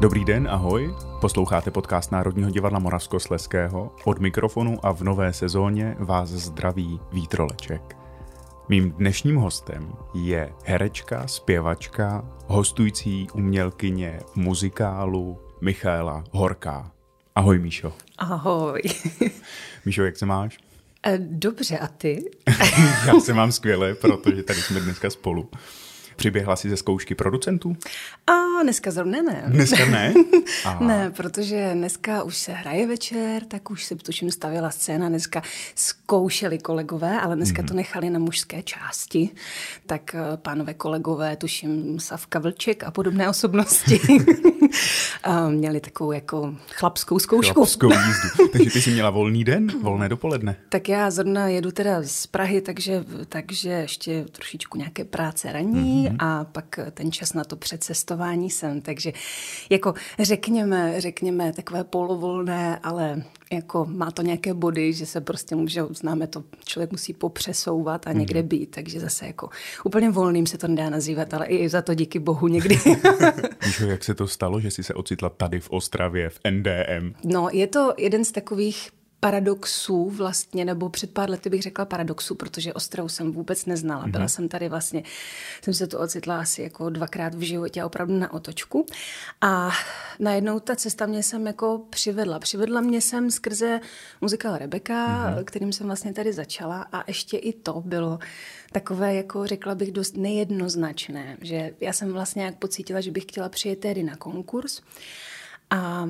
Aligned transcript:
Dobrý 0.00 0.24
den, 0.24 0.48
ahoj. 0.50 0.94
Posloucháte 1.20 1.70
podcast 1.70 2.12
Národního 2.12 2.50
divadla 2.50 2.78
Moravskosleského. 2.78 3.94
Od 4.04 4.18
mikrofonu 4.18 4.86
a 4.86 4.92
v 4.92 5.02
nové 5.02 5.32
sezóně 5.32 5.96
vás 5.98 6.28
zdraví 6.28 7.00
Vítroleček. 7.12 7.96
Mým 8.68 8.90
dnešním 8.90 9.36
hostem 9.36 9.92
je 10.14 10.52
herečka, 10.64 11.26
zpěvačka, 11.26 12.24
hostující 12.46 13.28
umělkyně 13.34 14.20
muzikálu 14.34 15.38
Michaela 15.60 16.24
Horká. 16.30 16.92
Ahoj 17.34 17.58
Míšo. 17.58 17.92
Ahoj. 18.18 18.82
Míšo, 19.84 20.02
jak 20.04 20.16
se 20.16 20.26
máš? 20.26 20.58
Eh, 21.06 21.18
dobře, 21.18 21.78
a 21.78 21.86
ty? 21.86 22.30
Já 23.06 23.20
se 23.20 23.34
mám 23.34 23.52
skvěle, 23.52 23.94
protože 23.94 24.42
tady 24.42 24.62
jsme 24.62 24.80
dneska 24.80 25.10
spolu. 25.10 25.48
Přiběhla 26.20 26.56
si 26.56 26.70
ze 26.70 26.76
zkoušky 26.76 27.14
producentů? 27.14 27.76
A 28.26 28.62
dneska 28.62 28.90
zrovna 28.90 29.22
ne. 29.22 29.44
Dneska 29.46 29.86
ne? 29.86 30.14
Aha. 30.64 30.86
ne, 30.86 31.10
protože 31.10 31.70
dneska 31.74 32.22
už 32.22 32.36
se 32.36 32.52
hraje 32.52 32.86
večer, 32.86 33.44
tak 33.44 33.70
už 33.70 33.84
se 33.84 33.96
tuším 33.96 34.30
stavila 34.30 34.70
scéna. 34.70 35.08
Dneska 35.08 35.42
zkoušeli 35.74 36.58
kolegové, 36.58 37.20
ale 37.20 37.36
dneska 37.36 37.62
mm. 37.62 37.68
to 37.68 37.74
nechali 37.74 38.10
na 38.10 38.18
mužské 38.18 38.62
části. 38.62 39.30
Tak 39.86 40.14
eh, 40.14 40.36
pánové 40.36 40.74
kolegové, 40.74 41.36
tuším 41.36 42.00
Savka 42.00 42.38
Vlček 42.38 42.84
a 42.84 42.90
podobné 42.90 43.28
osobnosti, 43.28 44.00
měli 45.48 45.80
takovou 45.80 46.12
jako 46.12 46.54
chlapskou 46.70 47.18
zkoušku. 47.18 47.54
Chlapskou 47.54 47.90
jízdu. 48.06 48.48
Takže 48.52 48.70
ty 48.70 48.82
jsi 48.82 48.90
měla 48.90 49.10
volný 49.10 49.44
den, 49.44 49.72
volné 49.82 50.08
dopoledne? 50.08 50.56
Tak 50.68 50.88
já 50.88 51.10
zrovna 51.10 51.48
jedu 51.48 51.70
teda 51.70 52.02
z 52.02 52.26
Prahy, 52.26 52.60
takže, 52.60 53.04
takže 53.28 53.70
ještě 53.70 54.24
trošičku 54.32 54.78
nějaké 54.78 55.04
práce 55.04 55.52
raní 55.52 56.08
mm-hmm. 56.08 56.16
a 56.18 56.44
pak 56.44 56.78
ten 56.90 57.12
čas 57.12 57.32
na 57.32 57.44
to 57.44 57.56
přecestování 57.56 58.50
jsem. 58.50 58.80
Takže 58.80 59.12
jako 59.70 59.94
řekněme, 60.18 61.00
řekněme 61.00 61.52
takové 61.52 61.84
polovolné, 61.84 62.78
ale 62.82 63.22
jako 63.52 63.86
má 63.86 64.10
to 64.10 64.22
nějaké 64.22 64.54
body, 64.54 64.92
že 64.92 65.06
se 65.06 65.20
prostě 65.20 65.56
může, 65.56 65.82
známe 65.90 66.26
to, 66.26 66.44
člověk 66.64 66.92
musí 66.92 67.12
popřesouvat 67.12 68.06
a 68.06 68.12
někde 68.12 68.40
mhm. 68.40 68.48
být, 68.48 68.70
takže 68.70 69.00
zase 69.00 69.26
jako 69.26 69.48
úplně 69.84 70.10
volným 70.10 70.46
se 70.46 70.58
to 70.58 70.68
nedá 70.68 70.90
nazývat, 70.90 71.34
ale 71.34 71.46
i 71.46 71.68
za 71.68 71.82
to 71.82 71.94
díky 71.94 72.18
bohu 72.18 72.48
někdy. 72.48 72.74
Víš, 73.64 73.80
jak 73.80 74.04
se 74.04 74.14
to 74.14 74.28
stalo, 74.28 74.60
že 74.60 74.70
jsi 74.70 74.82
se 74.82 74.94
ocitla 74.94 75.28
tady 75.28 75.60
v 75.60 75.70
Ostravě, 75.70 76.30
v 76.30 76.40
NDM? 76.50 77.14
No, 77.24 77.48
je 77.52 77.66
to 77.66 77.94
jeden 77.98 78.24
z 78.24 78.32
takových 78.32 78.90
paradoxů 79.20 80.10
vlastně, 80.10 80.64
nebo 80.64 80.88
před 80.88 81.10
pár 81.10 81.30
lety 81.30 81.50
bych 81.50 81.62
řekla 81.62 81.84
paradoxů, 81.84 82.34
protože 82.34 82.72
Ostravu 82.72 83.08
jsem 83.08 83.32
vůbec 83.32 83.66
neznala. 83.66 84.06
Byla 84.06 84.24
mm-hmm. 84.24 84.28
jsem 84.28 84.48
tady 84.48 84.68
vlastně, 84.68 85.02
jsem 85.62 85.74
se 85.74 85.86
to 85.86 85.98
ocitla 85.98 86.40
asi 86.40 86.62
jako 86.62 86.90
dvakrát 86.90 87.34
v 87.34 87.40
životě 87.40 87.84
opravdu 87.84 88.18
na 88.18 88.32
otočku. 88.32 88.86
A 89.40 89.70
najednou 90.18 90.60
ta 90.60 90.76
cesta 90.76 91.06
mě 91.06 91.22
jsem 91.22 91.46
jako 91.46 91.80
přivedla. 91.90 92.38
Přivedla 92.38 92.80
mě 92.80 93.00
jsem 93.00 93.30
skrze 93.30 93.80
muzikál 94.20 94.58
Rebeka, 94.58 95.06
mm-hmm. 95.06 95.44
kterým 95.44 95.72
jsem 95.72 95.86
vlastně 95.86 96.12
tady 96.12 96.32
začala 96.32 96.86
a 96.92 97.04
ještě 97.06 97.36
i 97.36 97.52
to 97.52 97.82
bylo 97.86 98.18
takové, 98.72 99.14
jako 99.14 99.46
řekla 99.46 99.74
bych, 99.74 99.92
dost 99.92 100.16
nejednoznačné, 100.16 101.36
že 101.40 101.70
já 101.80 101.92
jsem 101.92 102.12
vlastně 102.12 102.44
jak 102.44 102.56
pocítila, 102.58 103.00
že 103.00 103.10
bych 103.10 103.22
chtěla 103.22 103.48
přijet 103.48 103.80
tedy 103.80 104.02
na 104.02 104.16
konkurs 104.16 104.80
a 105.70 106.08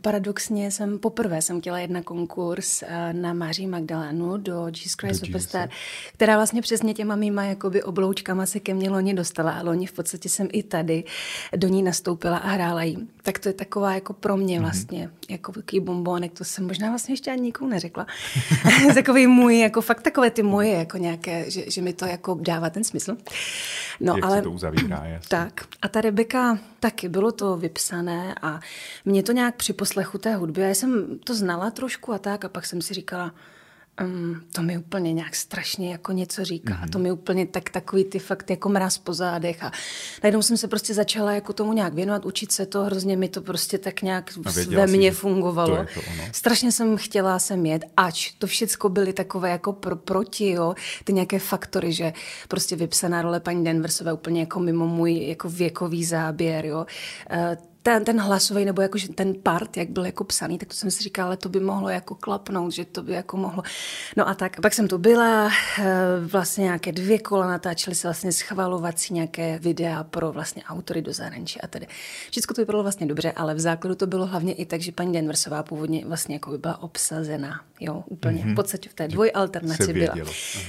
Paradoxně 0.00 0.70
jsem 0.70 0.98
poprvé 0.98 1.42
jsem 1.42 1.60
chtěla 1.60 1.78
jedna 1.78 2.02
konkurs 2.02 2.82
eh, 2.82 3.12
na 3.12 3.32
Máří 3.32 3.66
Magdalénu 3.66 4.36
do 4.36 4.66
Jesus 4.66 4.92
Christ 4.92 5.20
do 5.20 5.26
Superstar, 5.26 5.62
Jesus. 5.62 6.12
která 6.14 6.36
vlastně 6.36 6.62
přesně 6.62 6.94
těma 6.94 7.16
mýma 7.16 7.44
jakoby 7.44 7.82
obloučkama 7.82 8.46
se 8.46 8.60
ke 8.60 8.74
mně 8.74 8.90
loni 8.90 9.14
dostala 9.14 9.52
a 9.52 9.62
loni 9.62 9.86
v 9.86 9.92
podstatě 9.92 10.28
jsem 10.28 10.48
i 10.52 10.62
tady 10.62 11.04
do 11.56 11.68
ní 11.68 11.82
nastoupila 11.82 12.36
a 12.36 12.48
hrála 12.48 12.82
jí. 12.82 13.08
Tak 13.22 13.38
to 13.38 13.48
je 13.48 13.52
taková 13.52 13.94
jako 13.94 14.12
pro 14.12 14.36
mě 14.36 14.54
mhm. 14.54 14.62
vlastně, 14.62 15.06
mm-hmm. 15.06 15.32
jako 15.32 15.52
takový 15.52 15.80
bombonek, 15.80 16.32
to 16.32 16.44
jsem 16.44 16.66
možná 16.66 16.88
vlastně 16.88 17.12
ještě 17.12 17.30
ani 17.30 17.42
nikomu 17.42 17.70
neřekla. 17.70 18.06
takový 18.94 19.26
můj, 19.26 19.58
jako 19.58 19.80
fakt 19.80 20.02
takové 20.02 20.30
ty 20.30 20.42
moje, 20.42 20.72
jako 20.72 20.96
nějaké, 20.96 21.50
že, 21.50 21.70
že 21.70 21.82
mi 21.82 21.92
to 21.92 22.06
jako 22.06 22.38
dává 22.40 22.70
ten 22.70 22.84
smysl. 22.84 23.16
No, 24.00 24.16
Jak 24.16 24.24
ale, 24.24 24.36
se 24.36 24.42
to 24.42 24.50
uzavírá, 24.50 25.04
jasný. 25.04 25.28
Tak. 25.28 25.64
A 25.82 25.88
ta 25.88 26.00
Rebeka 26.00 26.58
taky, 26.80 27.08
bylo 27.08 27.32
to 27.32 27.56
vypsané 27.56 28.34
a 28.42 28.60
mě 29.04 29.22
to 29.22 29.32
nějak 29.32 29.56
připomíná 29.56 29.81
poslechu 29.82 30.18
té 30.18 30.34
hudby. 30.34 30.60
Já 30.60 30.68
jsem 30.68 31.18
to 31.24 31.34
znala 31.34 31.70
trošku 31.70 32.12
a 32.12 32.18
tak 32.18 32.44
a 32.44 32.48
pak 32.48 32.66
jsem 32.66 32.82
si 32.82 32.94
říkala, 32.94 33.34
Um, 34.00 34.40
to 34.52 34.62
mi 34.62 34.78
úplně 34.78 35.12
nějak 35.12 35.36
strašně 35.36 35.92
jako 35.92 36.12
něco 36.12 36.44
říká. 36.44 36.74
Mm-hmm. 36.74 36.84
A 36.84 36.88
to 36.88 36.98
mi 36.98 37.12
úplně 37.12 37.46
tak 37.46 37.70
takový 37.70 38.04
ty 38.04 38.18
fakt 38.18 38.50
jako 38.50 38.68
mraz 38.68 38.98
po 38.98 39.14
zádech. 39.14 39.64
A 39.64 39.72
najednou 40.22 40.42
jsem 40.42 40.56
se 40.56 40.68
prostě 40.68 40.94
začala 40.94 41.32
jako 41.32 41.52
tomu 41.52 41.72
nějak 41.72 41.94
věnovat, 41.94 42.26
učit 42.26 42.52
se 42.52 42.66
to, 42.66 42.84
hrozně 42.84 43.16
mi 43.16 43.28
to 43.28 43.42
prostě 43.42 43.78
tak 43.78 44.02
nějak 44.02 44.32
ve 44.68 44.86
mně 44.86 45.12
fungovalo. 45.12 45.76
To 45.76 46.00
to 46.00 46.00
strašně 46.32 46.72
jsem 46.72 46.96
chtěla 46.96 47.38
sem 47.38 47.66
jet, 47.66 47.84
ač 47.96 48.30
to 48.38 48.46
všecko 48.46 48.88
byly 48.88 49.12
takové 49.12 49.50
jako 49.50 49.72
pro, 49.72 49.96
proti, 49.96 50.50
jo, 50.50 50.74
ty 51.04 51.12
nějaké 51.12 51.38
faktory, 51.38 51.92
že 51.92 52.12
prostě 52.48 52.76
vypsaná 52.76 53.22
role 53.22 53.40
paní 53.40 53.64
Denversové 53.64 54.12
úplně 54.12 54.40
jako 54.40 54.60
mimo 54.60 54.86
můj 54.86 55.28
jako 55.28 55.48
věkový 55.48 56.04
záběr, 56.04 56.66
jo. 56.66 56.86
Uh, 57.32 57.71
ten, 57.82 58.04
ten 58.04 58.20
hlasový, 58.20 58.64
nebo 58.64 58.82
jakože 58.82 59.08
ten 59.08 59.34
part, 59.42 59.76
jak 59.76 59.90
byl 59.90 60.06
jako 60.06 60.24
psaný, 60.24 60.58
tak 60.58 60.68
to 60.68 60.74
jsem 60.74 60.90
si 60.90 61.02
říkala, 61.02 61.26
ale 61.26 61.36
to 61.36 61.48
by 61.48 61.60
mohlo 61.60 61.88
jako 61.88 62.14
klapnout, 62.14 62.72
že 62.72 62.84
to 62.84 63.02
by 63.02 63.12
jako 63.12 63.36
mohlo. 63.36 63.62
No 64.16 64.28
a 64.28 64.34
tak. 64.34 64.60
Pak 64.60 64.74
jsem 64.74 64.88
tu 64.88 64.98
byla, 64.98 65.50
eh, 65.78 65.84
vlastně 66.20 66.64
nějaké 66.64 66.92
dvě 66.92 67.18
kola 67.18 67.46
natáčely 67.46 67.96
se 67.96 68.08
vlastně 68.08 68.32
schvalovací 68.32 69.14
nějaké 69.14 69.58
videa 69.58 70.04
pro 70.04 70.32
vlastně 70.32 70.62
autory 70.64 71.02
do 71.02 71.12
zahraničí 71.12 71.60
a 71.60 71.66
tedy. 71.66 71.86
Všechno 72.30 72.54
to 72.54 72.62
vypadalo 72.62 72.82
vlastně 72.82 73.06
dobře, 73.06 73.32
ale 73.32 73.54
v 73.54 73.60
základu 73.60 73.94
to 73.94 74.06
bylo 74.06 74.26
hlavně 74.26 74.52
i 74.52 74.66
tak, 74.66 74.80
že 74.80 74.92
paní 74.92 75.12
Denversová 75.12 75.62
původně 75.62 76.04
vlastně 76.06 76.34
jako 76.34 76.50
by 76.50 76.58
byla 76.58 76.82
obsazena. 76.82 77.60
Jo, 77.80 78.04
úplně. 78.06 78.44
Mm-hmm. 78.44 78.52
V 78.52 78.54
podstatě 78.54 78.88
v 78.88 78.94
té 78.94 79.08
dvojalternaci 79.08 79.92
byla. 79.92 80.12
Aha. 80.12 80.24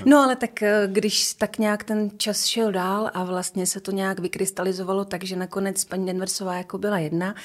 No 0.06 0.18
ale 0.18 0.36
tak 0.36 0.64
eh, 0.64 0.88
když 0.92 1.34
tak 1.34 1.58
nějak 1.58 1.84
ten 1.84 2.10
čas 2.18 2.46
šel 2.46 2.72
dál 2.72 3.12
a 3.14 3.24
vlastně 3.24 3.68
se 3.68 3.80
to 3.80 3.92
nějak 3.92 4.20
vykrystalizovalo, 4.20 5.06
takže 5.06 5.36
nakonec 5.36 5.86
paní 5.86 6.06
Denversová 6.06 6.56
jako 6.56 6.78
byla 6.78 7.03
jedna 7.04 7.36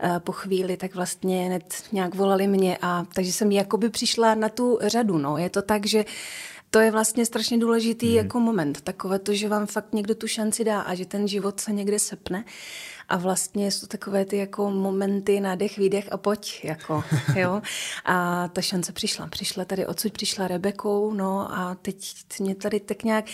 eh, 0.00 0.20
po 0.20 0.32
chvíli, 0.32 0.76
tak 0.76 0.94
vlastně 0.94 1.46
hned 1.46 1.74
nějak 1.92 2.14
volali 2.14 2.46
mě 2.46 2.78
a 2.82 3.04
takže 3.14 3.32
jsem 3.32 3.52
jakoby 3.52 3.90
přišla 3.90 4.34
na 4.34 4.48
tu 4.48 4.78
řadu. 4.82 5.18
No. 5.18 5.38
Je 5.38 5.50
to 5.50 5.62
tak, 5.62 5.86
že 5.86 6.04
to 6.70 6.78
je 6.78 6.90
vlastně 6.90 7.26
strašně 7.26 7.58
důležitý 7.58 8.08
mm. 8.10 8.16
jako 8.16 8.40
moment. 8.40 8.80
Takové 8.80 9.18
to, 9.18 9.34
že 9.34 9.48
vám 9.48 9.66
fakt 9.66 9.92
někdo 9.92 10.14
tu 10.14 10.26
šanci 10.26 10.64
dá 10.64 10.80
a 10.80 10.94
že 10.94 11.06
ten 11.06 11.28
život 11.28 11.60
se 11.60 11.72
někde 11.72 11.98
sepne 11.98 12.44
a 13.08 13.16
vlastně 13.16 13.70
jsou 13.70 13.86
takové 13.86 14.24
ty 14.24 14.36
jako 14.36 14.70
momenty, 14.70 15.40
nádech, 15.40 15.78
výdech 15.78 16.12
a 16.12 16.16
pojď, 16.16 16.60
jako, 16.64 17.04
jo. 17.36 17.62
A 18.04 18.48
ta 18.48 18.62
šance 18.62 18.92
přišla. 18.92 19.26
Přišla 19.26 19.64
tady 19.64 19.86
odsud, 19.86 20.12
přišla 20.12 20.48
Rebekou, 20.48 21.12
no 21.12 21.52
a 21.52 21.74
teď 21.82 22.14
mě 22.40 22.54
tady 22.54 22.80
tak 22.80 23.04
nějak, 23.04 23.24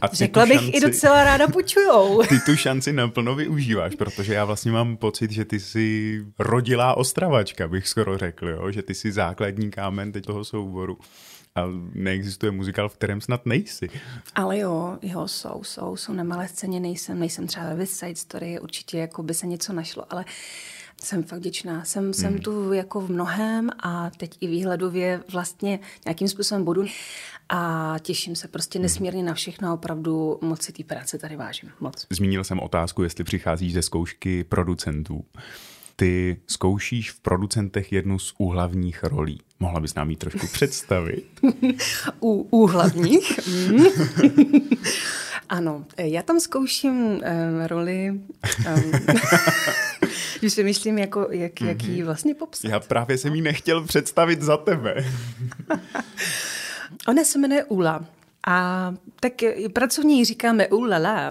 a 0.00 0.06
řekla 0.06 0.46
bych, 0.46 0.60
šanci, 0.60 0.76
i 0.76 0.80
docela 0.80 1.24
ráda 1.24 1.48
počujou. 1.48 2.22
Ty 2.28 2.40
tu 2.46 2.56
šanci 2.56 2.92
naplno 2.92 3.34
využíváš, 3.34 3.94
protože 3.94 4.34
já 4.34 4.44
vlastně 4.44 4.72
mám 4.72 4.96
pocit, 4.96 5.30
že 5.30 5.44
ty 5.44 5.60
jsi 5.60 6.18
rodilá 6.38 6.96
ostravačka, 6.96 7.68
bych 7.68 7.88
skoro 7.88 8.18
řekl, 8.18 8.48
jo? 8.48 8.70
že 8.70 8.82
ty 8.82 8.94
jsi 8.94 9.12
základní 9.12 9.70
kámen 9.70 10.12
teď 10.12 10.24
toho 10.26 10.44
souboru 10.44 10.98
a 11.56 11.66
neexistuje 11.92 12.52
muzikál, 12.52 12.88
v 12.88 12.96
kterém 12.96 13.20
snad 13.20 13.46
nejsi. 13.46 13.88
Ale 14.34 14.58
jo, 14.58 14.98
jo, 15.02 15.28
jsou, 15.28 15.64
jsou, 15.64 15.96
jsou 15.96 16.12
na 16.12 16.24
malé 16.24 16.48
scéně, 16.48 16.80
nejsem, 16.80 17.18
nejsem 17.18 17.46
třeba 17.46 17.68
ve 17.68 17.74
West 17.74 17.96
Side 17.96 18.16
Story, 18.16 18.60
určitě 18.60 18.98
jako 18.98 19.22
by 19.22 19.34
se 19.34 19.46
něco 19.46 19.72
našlo, 19.72 20.12
ale 20.12 20.24
jsem 21.02 21.22
fakt 21.22 21.38
vděčná. 21.38 21.84
Jsem, 21.84 22.04
hmm. 22.04 22.14
jsem 22.14 22.38
tu 22.38 22.72
jako 22.72 23.00
v 23.00 23.10
mnohem 23.10 23.70
a 23.82 24.10
teď 24.10 24.36
i 24.40 24.46
výhledově 24.46 25.20
vlastně 25.32 25.80
nějakým 26.04 26.28
způsobem 26.28 26.64
budu 26.64 26.84
a 27.48 27.94
těším 28.02 28.36
se 28.36 28.48
prostě 28.48 28.78
hmm. 28.78 28.82
nesmírně 28.82 29.22
na 29.22 29.34
všechno 29.34 29.68
a 29.68 29.74
opravdu 29.74 30.38
moc 30.42 30.62
si 30.62 30.72
té 30.72 30.84
práce 30.84 31.18
tady 31.18 31.36
vážím. 31.36 31.70
Moc. 31.80 32.06
Zmínil 32.10 32.44
jsem 32.44 32.60
otázku, 32.60 33.02
jestli 33.02 33.24
přicházíš 33.24 33.72
ze 33.72 33.82
zkoušky 33.82 34.44
producentů. 34.44 35.24
Ty 35.96 36.36
zkoušíš 36.46 37.10
v 37.10 37.20
producentech 37.20 37.92
jednu 37.92 38.18
z 38.18 38.34
úhlavních 38.38 39.04
rolí. 39.04 39.40
Mohla 39.60 39.80
bys 39.80 39.94
nám 39.94 40.10
ji 40.10 40.16
trošku 40.16 40.46
představit? 40.46 41.26
U 42.20 42.48
úhlavních? 42.50 43.40
Mm. 43.48 43.84
ano, 45.48 45.84
já 45.98 46.22
tam 46.22 46.40
zkouším 46.40 46.92
um, 46.92 47.20
roli, 47.66 48.10
um, 48.10 48.92
že 50.42 50.50
si 50.50 50.64
myslím, 50.64 50.98
jako, 50.98 51.28
jak, 51.30 51.60
jak 51.60 51.82
ji 51.82 51.96
mhm. 51.96 52.06
vlastně 52.06 52.34
popsat. 52.34 52.70
Já 52.70 52.80
právě 52.80 53.18
jsem 53.18 53.34
ji 53.34 53.42
nechtěl 53.42 53.84
představit 53.84 54.42
za 54.42 54.56
tebe. 54.56 55.04
Ona 57.08 57.24
se 57.24 57.38
jmenuje 57.38 57.64
Ula. 57.64 58.04
A 58.46 58.94
tak 59.20 59.32
pracovní 59.72 60.24
říkáme 60.24 60.68
ulala. 60.68 61.30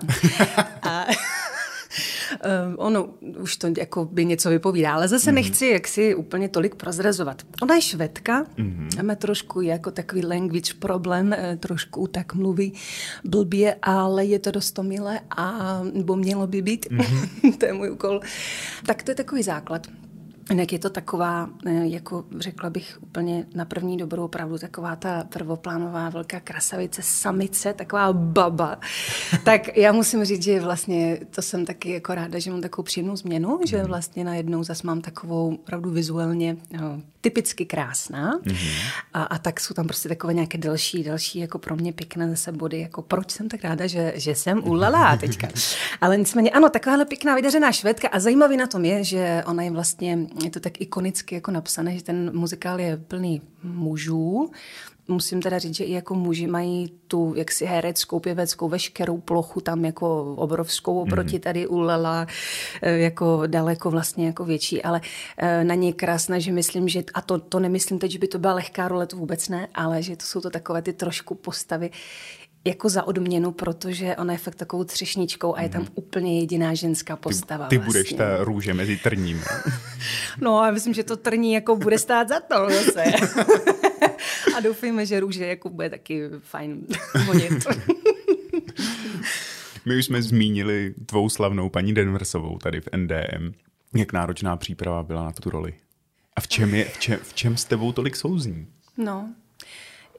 A 0.81 1.05
ono 2.77 3.09
už 3.39 3.57
to 3.57 3.67
jako 3.77 4.05
by 4.05 4.25
něco 4.25 4.49
vypovídá, 4.49 4.93
ale 4.93 5.07
zase 5.07 5.31
mm-hmm. 5.31 5.33
nechci 5.33 5.67
jaksi 5.67 6.15
úplně 6.15 6.49
tolik 6.49 6.75
prozrazovat. 6.75 7.41
Ona 7.61 7.75
je 7.75 7.81
švedka, 7.81 8.43
mm-hmm. 8.43 8.97
máme 8.97 9.15
trošku 9.15 9.61
jako 9.61 9.91
takový 9.91 10.25
language 10.25 10.73
problém, 10.79 11.33
eh, 11.33 11.57
trošku 11.57 12.07
tak 12.07 12.33
mluví 12.33 12.73
blbě, 13.23 13.75
ale 13.81 14.25
je 14.25 14.39
to 14.39 14.51
dost 14.51 14.79
milé 14.79 15.19
a 15.37 15.81
bo 16.03 16.15
mělo 16.15 16.47
by 16.47 16.61
být, 16.61 16.85
mm-hmm. 16.85 17.57
to 17.57 17.65
je 17.65 17.73
můj 17.73 17.91
úkol. 17.91 18.21
Tak 18.85 19.03
to 19.03 19.11
je 19.11 19.15
takový 19.15 19.43
základ. 19.43 19.87
Jinak 20.49 20.73
je 20.73 20.79
to 20.79 20.89
taková, 20.89 21.49
eh, 21.65 21.87
jako 21.87 22.25
řekla 22.39 22.69
bych 22.69 22.97
úplně 23.01 23.45
na 23.55 23.65
první 23.65 23.97
dobrou 23.97 24.25
opravdu, 24.25 24.57
taková 24.57 24.95
ta 24.95 25.23
prvoplánová 25.23 26.09
velká 26.09 26.39
krasavice, 26.39 27.01
samice, 27.01 27.73
taková 27.73 28.13
baba. 28.13 28.79
tak 29.43 29.77
já 29.77 29.91
musím 29.91 30.25
říct, 30.25 30.43
že 30.43 30.59
vlastně 30.59 31.19
to 31.29 31.41
jsem 31.41 31.65
taky 31.65 31.91
jako 31.91 32.15
ráda, 32.15 32.39
že 32.39 32.51
mám 32.51 32.61
takovou 32.61 32.83
příjemnou 32.83 33.15
změnu, 33.15 33.59
že 33.65 33.77
mhm. 33.77 33.87
vlastně 33.87 34.23
najednou 34.23 34.63
zase 34.63 34.87
mám 34.87 35.01
takovou 35.01 35.55
opravdu 35.55 35.91
vizuálně 35.91 36.57
no, 36.81 37.01
typicky 37.23 37.65
krásná 37.65 38.39
mm-hmm. 38.39 38.91
a, 39.13 39.23
a 39.23 39.37
tak 39.37 39.59
jsou 39.59 39.73
tam 39.73 39.87
prostě 39.87 40.09
takové 40.09 40.33
nějaké 40.33 40.57
další, 40.57 41.03
další 41.03 41.39
jako 41.39 41.59
pro 41.59 41.75
mě 41.75 41.93
pěkné 41.93 42.29
zase 42.29 42.51
body, 42.51 42.79
jako 42.79 43.01
proč 43.01 43.31
jsem 43.31 43.49
tak 43.49 43.63
ráda, 43.63 43.87
že, 43.87 44.13
že 44.15 44.35
jsem 44.35 44.67
ulala 44.67 45.17
teďka. 45.23 45.47
Ale 46.01 46.17
nicméně 46.17 46.51
ano, 46.51 46.69
takováhle 46.69 47.05
pěkná 47.05 47.35
vydařená 47.35 47.71
švédka 47.71 48.07
a 48.07 48.19
zajímavý 48.19 48.57
na 48.57 48.67
tom 48.67 48.85
je, 48.85 49.03
že 49.03 49.43
ona 49.45 49.63
je 49.63 49.71
vlastně, 49.71 50.19
je 50.43 50.49
to 50.49 50.59
tak 50.59 50.81
ikonicky 50.81 51.35
jako 51.35 51.51
napsané, 51.51 51.97
že 51.97 52.03
ten 52.03 52.31
muzikál 52.33 52.79
je 52.79 52.97
plný 52.97 53.41
mužů, 53.63 54.51
musím 55.07 55.41
teda 55.41 55.59
říct, 55.59 55.75
že 55.75 55.83
i 55.83 55.91
jako 55.91 56.15
muži 56.15 56.47
mají 56.47 56.91
tu 57.07 57.33
jaksi 57.37 57.65
hereckou, 57.65 58.19
pěveckou, 58.19 58.69
veškerou 58.69 59.17
plochu 59.17 59.61
tam 59.61 59.85
jako 59.85 60.35
obrovskou 60.35 60.99
oproti 61.01 61.35
mhm. 61.35 61.41
tady 61.41 61.67
u 61.67 61.79
Lela 61.79 62.27
eh, 62.81 62.97
jako 62.97 63.43
daleko 63.47 63.91
vlastně 63.91 64.25
jako 64.25 64.45
větší, 64.45 64.83
ale 64.83 65.01
eh, 65.37 65.63
na 65.63 65.75
ně 65.75 65.93
krásné, 65.93 66.41
že 66.41 66.51
myslím, 66.51 66.89
že 66.89 67.03
a 67.13 67.21
to, 67.21 67.39
to 67.39 67.59
nemyslím 67.59 67.99
teď, 67.99 68.11
že 68.11 68.19
by 68.19 68.27
to 68.27 68.39
byla 68.39 68.53
lehká 68.53 68.87
role, 68.87 69.07
to 69.07 69.17
vůbec 69.17 69.49
ne, 69.49 69.67
ale 69.75 70.03
že 70.03 70.15
to 70.15 70.25
jsou 70.25 70.41
to 70.41 70.49
takové 70.49 70.81
ty 70.81 70.93
trošku 70.93 71.35
postavy, 71.35 71.89
jako 72.65 72.89
za 72.89 73.03
odměnu, 73.03 73.51
protože 73.51 74.15
ona 74.15 74.33
je 74.33 74.39
fakt 74.39 74.55
takovou 74.55 74.83
třešničkou 74.83 75.55
a 75.55 75.61
je 75.61 75.69
tam 75.69 75.81
mm. 75.81 75.87
úplně 75.95 76.39
jediná 76.39 76.73
ženská 76.73 77.15
postava. 77.15 77.67
Ty, 77.67 77.69
ty 77.69 77.77
vlastně. 77.77 77.99
budeš 77.99 78.13
ta 78.13 78.43
růže 78.43 78.73
mezi 78.73 78.97
trním. 78.97 79.41
no 80.41 80.59
a 80.59 80.71
myslím, 80.71 80.93
že 80.93 81.03
to 81.03 81.17
trní 81.17 81.53
jako 81.53 81.75
bude 81.75 81.99
stát 81.99 82.29
za 82.29 82.39
to 82.39 82.67
zase. 82.69 83.03
a 84.55 84.59
doufejme, 84.59 85.05
že 85.05 85.19
růže 85.19 85.45
jako 85.45 85.69
bude 85.69 85.89
taky 85.89 86.21
fajn 86.39 86.81
honit. 87.25 87.53
My 89.85 89.97
už 89.97 90.05
jsme 90.05 90.21
zmínili 90.21 90.93
tvou 91.05 91.29
slavnou 91.29 91.69
paní 91.69 91.93
Denversovou 91.93 92.57
tady 92.57 92.81
v 92.81 92.87
NDM. 92.97 93.53
Jak 93.95 94.13
náročná 94.13 94.57
příprava 94.57 95.03
byla 95.03 95.23
na 95.23 95.31
tu 95.31 95.49
roli? 95.49 95.73
A 96.35 96.41
v 96.41 96.47
čem, 96.47 96.75
je, 96.75 96.85
v 96.85 96.99
čem, 96.99 97.19
v 97.23 97.33
čem 97.33 97.57
s 97.57 97.65
tebou 97.65 97.91
tolik 97.91 98.15
souzní? 98.15 98.67
No, 98.97 99.33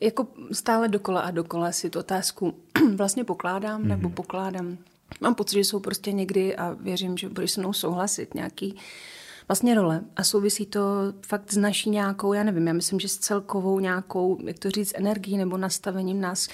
jako 0.01 0.27
stále 0.53 0.89
dokola 0.89 1.21
a 1.21 1.31
dokola 1.31 1.73
si 1.73 1.91
tu 1.91 1.99
otázku 1.99 2.55
vlastně 2.97 3.25
pokládám 3.25 3.83
mm-hmm. 3.83 3.87
nebo 3.87 4.11
pokládám. 4.11 4.79
Mám 5.21 5.35
pocit, 5.35 5.55
že 5.55 5.61
jsou 5.61 5.81
prostě 5.81 6.13
někdy 6.13 6.57
a 6.57 6.77
věřím, 6.81 7.17
že 7.17 7.29
budeš 7.29 7.51
se 7.51 7.61
mnou 7.61 7.73
souhlasit 7.73 8.35
nějaký 8.35 8.77
vlastně 9.49 9.75
role 9.75 10.01
a 10.17 10.25
souvisí 10.25 10.67
to 10.67 10.81
fakt 11.27 11.53
s 11.53 11.57
naší 11.57 11.91
nějakou, 11.91 12.33
já 12.33 12.43
nevím, 12.43 12.67
já 12.67 12.73
myslím, 12.73 13.01
že 13.01 13.09
s 13.09 13.19
celkovou 13.19 13.81
nějakou, 13.81 14.39
jak 14.47 14.59
to 14.59 14.71
říct, 14.71 14.93
energií 14.97 15.37
nebo 15.37 15.57
nastavením 15.57 16.21
nás 16.21 16.49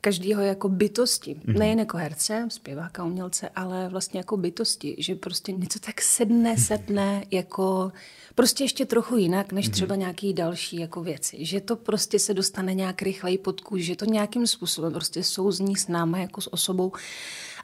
každého 0.00 0.42
jako 0.42 0.68
bytosti. 0.68 1.34
Mm-hmm. 1.34 1.58
Nejen 1.58 1.78
jako 1.78 1.96
herce, 1.96 2.48
zpěváka, 2.50 3.04
umělce, 3.04 3.48
ale 3.48 3.88
vlastně 3.88 4.20
jako 4.20 4.36
bytosti, 4.36 4.96
že 4.98 5.14
prostě 5.14 5.52
něco 5.52 5.78
tak 5.78 6.02
sedne, 6.02 6.52
mhm. 6.52 6.62
setne 6.62 7.24
jako 7.30 7.92
prostě 8.34 8.64
ještě 8.64 8.86
trochu 8.86 9.16
jinak, 9.16 9.52
než 9.52 9.66
mhm. 9.66 9.72
třeba 9.72 9.94
nějaký 9.94 10.32
další 10.32 10.76
jako 10.76 11.02
věci. 11.02 11.44
Že 11.44 11.60
to 11.60 11.76
prostě 11.76 12.18
se 12.18 12.34
dostane 12.34 12.74
nějak 12.74 13.02
rychleji 13.02 13.38
pod 13.38 13.60
kůži, 13.60 13.84
že 13.84 13.96
to 13.96 14.04
nějakým 14.04 14.46
způsobem 14.46 14.92
prostě 14.92 15.24
souzní 15.24 15.76
s 15.76 15.88
náma 15.88 16.18
jako 16.18 16.40
s 16.40 16.52
osobou. 16.52 16.92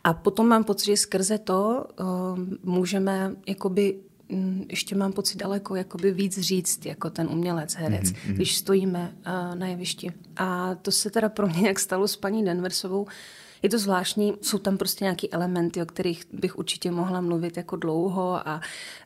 A 0.04 0.14
potom 0.14 0.48
mám 0.48 0.64
pocit, 0.64 0.86
že 0.86 0.96
skrze 0.96 1.38
to 1.38 1.86
uh, 2.00 2.38
můžeme 2.62 3.36
jakoby 3.46 3.98
ještě 4.68 4.94
mám 4.94 5.12
pocit 5.12 5.38
daleko 5.38 5.76
jakoby 5.76 6.10
víc 6.12 6.38
říct 6.38 6.86
jako 6.86 7.10
ten 7.10 7.28
umělec, 7.30 7.74
herec, 7.74 8.04
mm-hmm. 8.04 8.32
když 8.32 8.56
stojíme 8.56 9.12
uh, 9.26 9.54
na 9.54 9.66
jevišti. 9.66 10.12
A 10.36 10.74
to 10.74 10.90
se 10.90 11.10
teda 11.10 11.28
pro 11.28 11.46
mě 11.46 11.60
nějak 11.60 11.78
stalo 11.78 12.08
s 12.08 12.16
paní 12.16 12.44
Denversovou, 12.44 13.06
je 13.62 13.70
to 13.70 13.78
zvláštní, 13.78 14.34
jsou 14.42 14.58
tam 14.58 14.78
prostě 14.78 15.04
nějaké 15.04 15.28
elementy, 15.28 15.82
o 15.82 15.86
kterých 15.86 16.24
bych 16.32 16.58
určitě 16.58 16.90
mohla 16.90 17.20
mluvit 17.20 17.56
jako 17.56 17.76
dlouho, 17.76 18.48
a, 18.48 18.60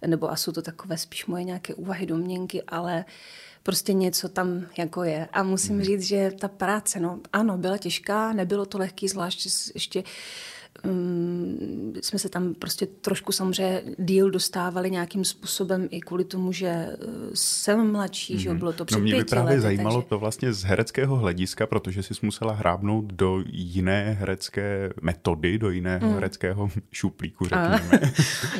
nebo 0.06 0.30
a 0.30 0.36
jsou 0.36 0.52
to 0.52 0.62
takové 0.62 0.98
spíš 0.98 1.26
moje 1.26 1.44
nějaké 1.44 1.74
úvahy, 1.74 2.06
domněnky, 2.06 2.62
ale 2.62 3.04
prostě 3.62 3.92
něco 3.92 4.28
tam 4.28 4.66
jako 4.78 5.02
je. 5.02 5.28
A 5.32 5.42
musím 5.42 5.74
hmm. 5.74 5.84
říct, 5.84 6.02
že 6.02 6.32
ta 6.40 6.48
práce, 6.48 7.00
no 7.00 7.20
ano, 7.32 7.58
byla 7.58 7.78
těžká, 7.78 8.32
nebylo 8.32 8.66
to 8.66 8.78
lehký, 8.78 9.08
zvlášť 9.08 9.48
ještě 9.74 10.04
um, 10.84 11.92
jsme 12.02 12.18
se 12.18 12.28
tam 12.28 12.54
prostě 12.54 12.86
trošku 12.86 13.32
samozřejmě 13.32 13.82
díl 13.98 14.30
dostávali 14.30 14.90
nějakým 14.90 15.24
způsobem 15.24 15.88
i 15.90 16.00
kvůli 16.00 16.24
tomu, 16.24 16.52
že 16.52 16.66
eh, 16.68 16.96
jsem 17.34 17.92
mladší, 17.92 18.36
mm-hmm. 18.36 18.40
že 18.40 18.50
mhm. 18.50 18.58
bylo 18.58 18.72
to 18.72 18.84
před 18.84 18.98
No 18.98 19.02
mě 19.02 19.16
by 19.16 19.24
právě 19.24 19.50
lety, 19.50 19.60
zajímalo 19.60 19.96
takže... 19.96 20.08
to 20.08 20.18
vlastně 20.18 20.52
z 20.52 20.64
hereckého 20.64 21.16
hlediska, 21.16 21.66
protože 21.66 22.02
jsi 22.02 22.14
musela 22.22 22.52
hrábnout 22.52 23.04
do 23.04 23.42
jiné 23.52 24.16
herecké 24.20 24.90
metody, 25.02 25.58
do 25.58 25.70
jiného 25.70 26.08
mm. 26.08 26.14
hereckého 26.14 26.70
šuplíku, 26.92 27.44
řekněme. 27.44 28.12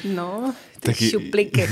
no, 0.15 0.55
ty 0.81 0.87
Taky, 0.87 1.11
šuplíky. 1.11 1.69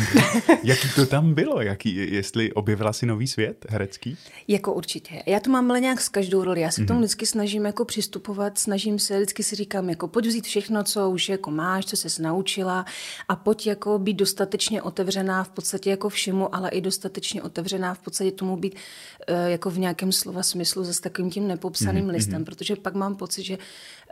jaký 0.62 0.88
to 0.94 1.06
tam 1.06 1.34
bylo? 1.34 1.60
Jaký, 1.60 2.14
jestli 2.14 2.52
objevila 2.52 2.92
si 2.92 3.06
nový 3.06 3.26
svět 3.26 3.66
herecký? 3.68 4.16
Jako 4.48 4.72
určitě. 4.72 5.22
Já 5.26 5.40
to 5.40 5.50
mám 5.50 5.70
ale 5.70 5.80
nějak 5.80 6.00
s 6.00 6.08
každou 6.08 6.44
roli. 6.44 6.60
Já 6.60 6.70
se 6.70 6.84
k 6.84 6.86
tomu 6.86 7.00
mm-hmm. 7.00 7.02
vždycky 7.02 7.26
snažím 7.26 7.64
jako 7.64 7.84
přistupovat, 7.84 8.58
snažím 8.58 8.98
se, 8.98 9.16
vždycky 9.16 9.42
si 9.42 9.56
říkám, 9.56 9.90
jako 9.90 10.08
pojď 10.08 10.26
vzít 10.36 10.46
všechno, 10.46 10.84
co 10.84 11.10
už 11.10 11.28
jako 11.28 11.50
máš, 11.50 11.86
co 11.86 11.96
jsi 11.96 12.22
naučila 12.22 12.84
a 13.28 13.36
pojď 13.36 13.66
jako 13.66 13.98
být 13.98 14.14
dostatečně 14.14 14.82
otevřená 14.82 15.44
v 15.44 15.48
podstatě 15.48 15.90
jako 15.90 16.08
všemu, 16.08 16.54
ale 16.54 16.68
i 16.68 16.80
dostatečně 16.80 17.42
otevřená 17.42 17.94
v 17.94 17.98
podstatě 17.98 18.30
tomu 18.30 18.56
být 18.56 18.74
uh, 18.74 19.36
jako 19.46 19.70
v 19.70 19.78
nějakém 19.78 20.12
slova 20.12 20.42
smyslu 20.42 20.84
se 20.84 20.94
s 20.94 21.00
takovým 21.00 21.30
tím 21.30 21.48
nepopsaným 21.48 22.06
mm-hmm. 22.06 22.10
listem, 22.10 22.44
protože 22.44 22.76
pak 22.76 22.94
mám 22.94 23.16
pocit, 23.16 23.42
že 23.42 23.58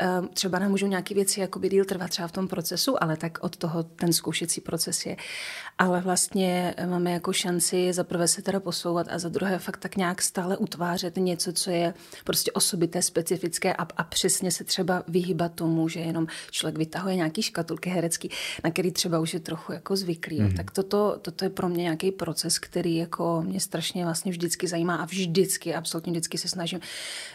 uh, 0.02 0.26
třeba 0.26 0.58
nemůžou 0.58 0.86
nějaké 0.86 1.14
věci 1.14 1.40
jako 1.40 1.58
by 1.58 1.68
díl 1.68 1.84
trvat 1.84 2.10
třeba 2.10 2.28
v 2.28 2.32
tom 2.32 2.48
procesu, 2.48 3.02
ale 3.02 3.16
tak 3.16 3.38
od 3.40 3.56
toho 3.56 3.82
ten 3.82 4.12
zkoušecí 4.12 4.60
proces 4.60 5.06
je. 5.06 5.16
Ale 5.78 6.00
vlastně 6.00 6.74
máme 6.86 7.12
jako 7.12 7.32
šanci 7.32 7.92
za 7.92 8.04
prvé 8.04 8.28
se 8.28 8.42
teda 8.42 8.60
posouvat 8.60 9.06
a 9.10 9.18
za 9.18 9.28
druhé 9.28 9.58
fakt 9.58 9.76
tak 9.76 9.96
nějak 9.96 10.22
stále 10.22 10.56
utvářet 10.56 11.16
něco, 11.16 11.52
co 11.52 11.70
je 11.70 11.94
prostě 12.24 12.52
osobité, 12.52 13.02
specifické 13.02 13.74
a, 13.74 13.86
a 13.96 14.04
přesně 14.04 14.50
se 14.50 14.64
třeba 14.64 15.02
vyhýbat 15.08 15.54
tomu, 15.54 15.88
že 15.88 16.00
jenom 16.00 16.26
člověk 16.50 16.78
vytahuje 16.78 17.16
nějaký 17.16 17.42
škatulky 17.42 17.90
herecký, 17.90 18.30
na 18.64 18.70
který 18.70 18.92
třeba 18.92 19.18
už 19.18 19.34
je 19.34 19.40
trochu 19.40 19.72
jako 19.72 19.96
zvyklý. 19.96 20.40
Mm-hmm. 20.40 20.56
Tak 20.56 20.70
toto, 20.70 21.18
toto 21.22 21.44
je 21.44 21.50
pro 21.50 21.68
mě 21.68 21.82
nějaký 21.82 22.12
proces, 22.12 22.58
který 22.58 22.96
jako 22.96 23.42
mě 23.42 23.60
strašně 23.60 24.04
vlastně 24.04 24.32
vždycky 24.32 24.68
zajímá 24.68 24.96
a 24.96 25.04
vždycky, 25.04 25.74
absolutně 25.74 26.12
vždycky 26.12 26.38
se 26.38 26.48
snažím 26.48 26.80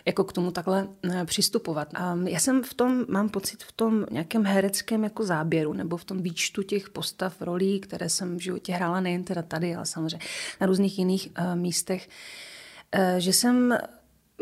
jako 0.05 0.23
k 0.23 0.33
tomu 0.33 0.51
takhle 0.51 0.87
eh, 1.03 1.25
přistupovat. 1.25 1.87
A 1.95 2.17
já 2.25 2.39
jsem 2.39 2.48
v 2.63 2.73
tom, 2.73 3.05
mám 3.07 3.29
pocit 3.29 3.63
v 3.63 3.71
tom 3.71 4.05
nějakém 4.11 4.45
hereckém 4.45 5.03
jako 5.03 5.23
záběru 5.23 5.73
nebo 5.73 5.97
v 5.97 6.03
tom 6.03 6.21
výčtu 6.21 6.63
těch 6.63 6.89
postav, 6.89 7.41
rolí, 7.41 7.79
které 7.79 8.09
jsem 8.09 8.37
v 8.37 8.41
životě 8.41 8.73
hrála 8.73 9.01
nejen 9.01 9.23
teda 9.23 9.41
tady, 9.41 9.75
ale 9.75 9.85
samozřejmě 9.85 10.19
na 10.61 10.67
různých 10.67 10.99
jiných 10.99 11.29
uh, 11.39 11.55
místech, 11.55 12.09
uh, 12.95 13.17
že 13.17 13.33
jsem 13.33 13.77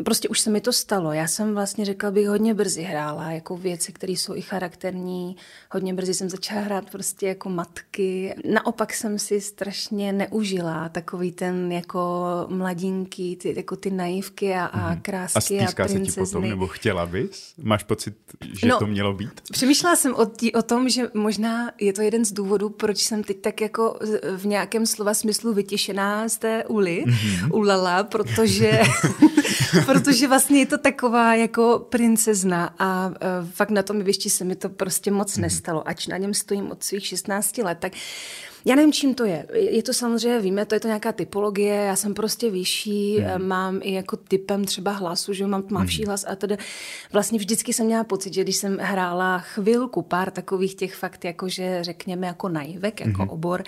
prostě 0.04 0.28
už 0.28 0.40
se 0.40 0.50
mi 0.50 0.60
to 0.60 0.72
stalo. 0.72 1.12
Já 1.12 1.26
jsem 1.26 1.54
vlastně 1.54 1.84
řekla 1.84 2.10
bych 2.10 2.28
hodně 2.28 2.54
brzy 2.54 2.82
hrála 2.82 3.30
jako 3.30 3.56
věci, 3.56 3.92
které 3.92 4.12
jsou 4.12 4.34
i 4.34 4.40
charakterní. 4.40 5.36
Hodně 5.70 5.94
brzy 5.94 6.14
jsem 6.14 6.30
začala 6.30 6.60
hrát 6.60 6.90
prostě 6.90 7.26
jako 7.26 7.48
matky. 7.48 8.34
Naopak 8.52 8.94
jsem 8.94 9.18
si 9.18 9.40
strašně 9.40 10.12
neužila 10.12 10.88
takový 10.88 11.32
ten 11.32 11.72
jako 11.72 12.24
mladinky, 12.48 13.36
ty, 13.36 13.54
jako 13.56 13.76
ty 13.76 13.90
naivky 13.90 14.54
a, 14.54 14.64
a 14.64 14.90
mhm. 14.90 15.00
krásky 15.02 15.60
a, 15.60 15.68
a 15.68 15.72
princezny. 15.72 16.06
se 16.06 16.12
ti 16.12 16.20
potom, 16.20 16.48
nebo 16.48 16.66
chtěla 16.66 17.06
bys? 17.06 17.54
Máš 17.62 17.82
pocit, 17.82 18.14
že 18.60 18.66
no, 18.66 18.78
to 18.78 18.86
mělo 18.86 19.12
být? 19.12 19.40
Přemýšlela 19.52 19.96
jsem 19.96 20.14
o, 20.14 20.26
tí, 20.26 20.52
o 20.52 20.62
tom, 20.62 20.88
že 20.88 21.10
možná 21.14 21.72
je 21.80 21.92
to 21.92 22.02
jeden 22.02 22.24
z 22.24 22.32
důvodů, 22.32 22.68
proč 22.68 22.98
jsem 22.98 23.24
teď 23.24 23.40
tak 23.40 23.60
jako 23.60 23.98
v 24.36 24.46
nějakém 24.46 24.86
slova 24.86 25.14
smyslu 25.14 25.52
vytěšená 25.52 26.28
z 26.28 26.38
té 26.38 26.64
uly, 26.64 27.04
mm-hmm. 27.06 27.54
ulala, 27.54 28.04
protože 28.04 28.80
protože 29.92 30.28
vlastně 30.28 30.58
je 30.58 30.66
to 30.66 30.78
taková 30.78 31.34
jako 31.34 31.86
princezna 31.88 32.74
a 32.78 33.06
uh, 33.08 33.14
fakt 33.50 33.70
na 33.70 33.82
tom 33.82 33.98
jevišti 33.98 34.30
se 34.30 34.44
mi 34.44 34.56
to 34.56 34.68
prostě 34.68 35.10
moc 35.10 35.36
mm. 35.36 35.42
nestalo. 35.42 35.88
Ač 35.88 36.06
na 36.06 36.16
něm 36.16 36.34
stojím 36.34 36.70
od 36.70 36.82
svých 36.84 37.06
16 37.06 37.58
let, 37.58 37.78
tak 37.80 37.92
Já 38.64 38.74
nevím, 38.74 38.92
čím 38.92 39.14
to 39.14 39.24
je. 39.24 39.46
Je 39.54 39.82
to 39.82 39.92
samozřejmě, 39.92 40.40
víme, 40.40 40.66
to 40.66 40.74
je 40.74 40.80
to 40.80 40.86
nějaká 40.88 41.12
typologie, 41.12 41.74
já 41.74 41.96
jsem 41.96 42.14
prostě 42.14 42.50
vyšší, 42.50 43.18
mm. 43.18 43.46
mám 43.46 43.80
i 43.82 43.92
jako 43.92 44.16
typem 44.16 44.64
třeba 44.64 44.90
hlasu, 44.92 45.32
že 45.32 45.46
mám 45.46 45.62
tmavší 45.62 46.02
mm. 46.02 46.06
hlas 46.06 46.24
a 46.28 46.36
tedy 46.36 46.56
vlastně 47.12 47.38
vždycky 47.38 47.72
jsem 47.72 47.86
měla 47.86 48.04
pocit, 48.04 48.34
že 48.34 48.42
když 48.42 48.56
jsem 48.56 48.78
hrála 48.78 49.38
chvilku, 49.38 50.02
pár 50.02 50.30
takových 50.30 50.74
těch 50.74 50.94
fakt, 50.94 51.24
jakože 51.24 51.78
řekněme 51.80 52.26
jako 52.26 52.48
naivek, 52.48 53.00
jako 53.00 53.22
mm. 53.22 53.28
obor, 53.28 53.62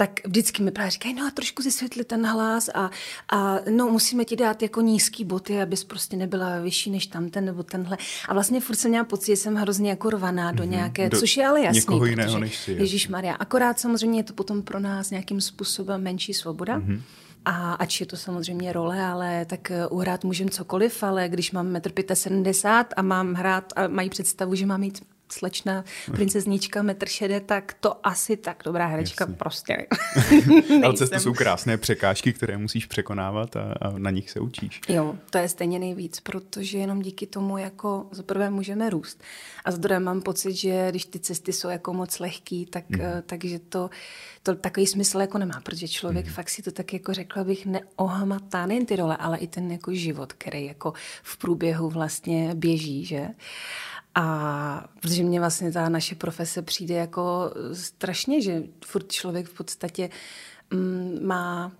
tak 0.00 0.26
vždycky 0.26 0.62
mi 0.62 0.70
právě 0.70 0.90
říkají, 0.90 1.14
no 1.14 1.26
a 1.26 1.30
trošku 1.30 1.62
zesvětlit 1.62 2.06
ten 2.06 2.26
hlas 2.26 2.68
a, 2.74 2.90
a 3.32 3.58
no 3.70 3.88
musíme 3.88 4.24
ti 4.24 4.36
dát 4.36 4.62
jako 4.62 4.80
nízký 4.80 5.24
boty, 5.24 5.62
abys 5.62 5.84
prostě 5.84 6.16
nebyla 6.16 6.60
vyšší 6.60 6.90
než 6.90 7.06
tamten 7.06 7.44
nebo 7.44 7.62
tenhle. 7.62 7.98
A 8.28 8.34
vlastně 8.34 8.60
furt 8.60 8.76
jsem 8.76 8.90
měla 8.90 9.04
pocit, 9.04 9.26
že 9.26 9.36
jsem 9.36 9.54
hrozně 9.54 9.90
jako 9.90 10.10
rvaná 10.10 10.52
do 10.52 10.62
mhm. 10.62 10.72
nějaké, 10.72 11.08
do 11.08 11.18
což 11.18 11.36
je 11.36 11.46
ale 11.46 11.60
jasný. 11.60 11.78
Někoho 11.80 12.04
jiného 12.04 12.38
než 12.38 12.56
si. 12.56 12.72
Ježíš 12.72 13.08
Maria. 13.08 13.34
Akorát 13.34 13.80
samozřejmě 13.80 14.18
je 14.18 14.24
to 14.24 14.32
potom 14.32 14.62
pro 14.62 14.80
nás 14.80 15.10
nějakým 15.10 15.40
způsobem 15.40 16.02
menší 16.02 16.34
svoboda. 16.34 16.78
Mm-hmm. 16.78 17.00
A 17.44 17.72
ač 17.72 18.00
je 18.00 18.06
to 18.06 18.16
samozřejmě 18.16 18.72
role, 18.72 19.02
ale 19.02 19.44
tak 19.44 19.70
eh, 19.70 19.86
uhrát 19.86 20.24
můžem 20.24 20.50
cokoliv, 20.50 21.02
ale 21.02 21.28
když 21.28 21.52
mám 21.52 21.72
1,70 21.74 22.80
m 22.80 22.84
a 22.96 23.02
mám 23.02 23.34
hrát 23.34 23.72
a 23.76 23.88
mají 23.88 24.10
představu, 24.10 24.54
že 24.54 24.66
mám 24.66 24.80
mít 24.80 25.00
slečna, 25.32 25.84
princeznička, 26.12 26.82
metr 26.82 27.08
šede, 27.08 27.40
tak 27.40 27.74
to 27.80 28.06
asi 28.06 28.36
tak 28.36 28.62
dobrá 28.64 28.86
herečka 28.86 29.24
Jasně. 29.24 29.36
prostě 29.36 29.86
Ale 30.84 30.94
to 30.94 31.18
jsou 31.18 31.34
krásné 31.34 31.76
překážky, 31.76 32.32
které 32.32 32.56
musíš 32.56 32.86
překonávat 32.86 33.56
a, 33.56 33.74
a 33.80 33.98
na 33.98 34.10
nich 34.10 34.30
se 34.30 34.40
učíš. 34.40 34.80
Jo, 34.88 35.16
to 35.30 35.38
je 35.38 35.48
stejně 35.48 35.78
nejvíc, 35.78 36.20
protože 36.20 36.78
jenom 36.78 37.02
díky 37.02 37.26
tomu 37.26 37.58
jako 37.58 38.06
za 38.10 38.22
prvé 38.22 38.50
můžeme 38.50 38.90
růst. 38.90 39.22
A 39.64 39.70
za 39.70 39.76
druhé 39.76 40.00
mám 40.00 40.22
pocit, 40.22 40.54
že 40.54 40.86
když 40.90 41.04
ty 41.04 41.18
cesty 41.18 41.52
jsou 41.52 41.68
jako 41.68 41.94
moc 41.94 42.18
lehký, 42.18 42.66
tak, 42.66 42.90
mm. 42.90 43.00
takže 43.26 43.58
to, 43.58 43.90
to 44.42 44.54
takový 44.54 44.86
smysl 44.86 45.20
jako 45.20 45.38
nemá, 45.38 45.60
protože 45.62 45.88
člověk 45.88 46.26
mm. 46.26 46.32
fakt 46.32 46.50
si 46.50 46.62
to 46.62 46.70
tak 46.70 46.92
jako 46.92 47.14
řekla 47.14 47.44
bych 47.44 47.66
neohamatá, 47.66 48.66
nejen 48.66 48.86
ty 48.86 48.96
role, 48.96 49.16
ale 49.16 49.38
i 49.38 49.46
ten 49.46 49.72
jako 49.72 49.94
život, 49.94 50.32
který 50.32 50.64
jako 50.66 50.92
v 51.22 51.36
průběhu 51.36 51.90
vlastně 51.90 52.54
běží, 52.54 53.04
že? 53.04 53.28
A 54.14 54.88
protože 55.00 55.22
mě 55.22 55.40
vlastně 55.40 55.72
ta 55.72 55.88
naše 55.88 56.14
profese 56.14 56.62
přijde 56.62 56.94
jako 56.94 57.52
strašně, 57.72 58.42
že 58.42 58.62
furt 58.84 59.12
člověk 59.12 59.46
v 59.46 59.54
podstatě 59.54 60.10
mm, 60.70 61.18
má 61.22 61.72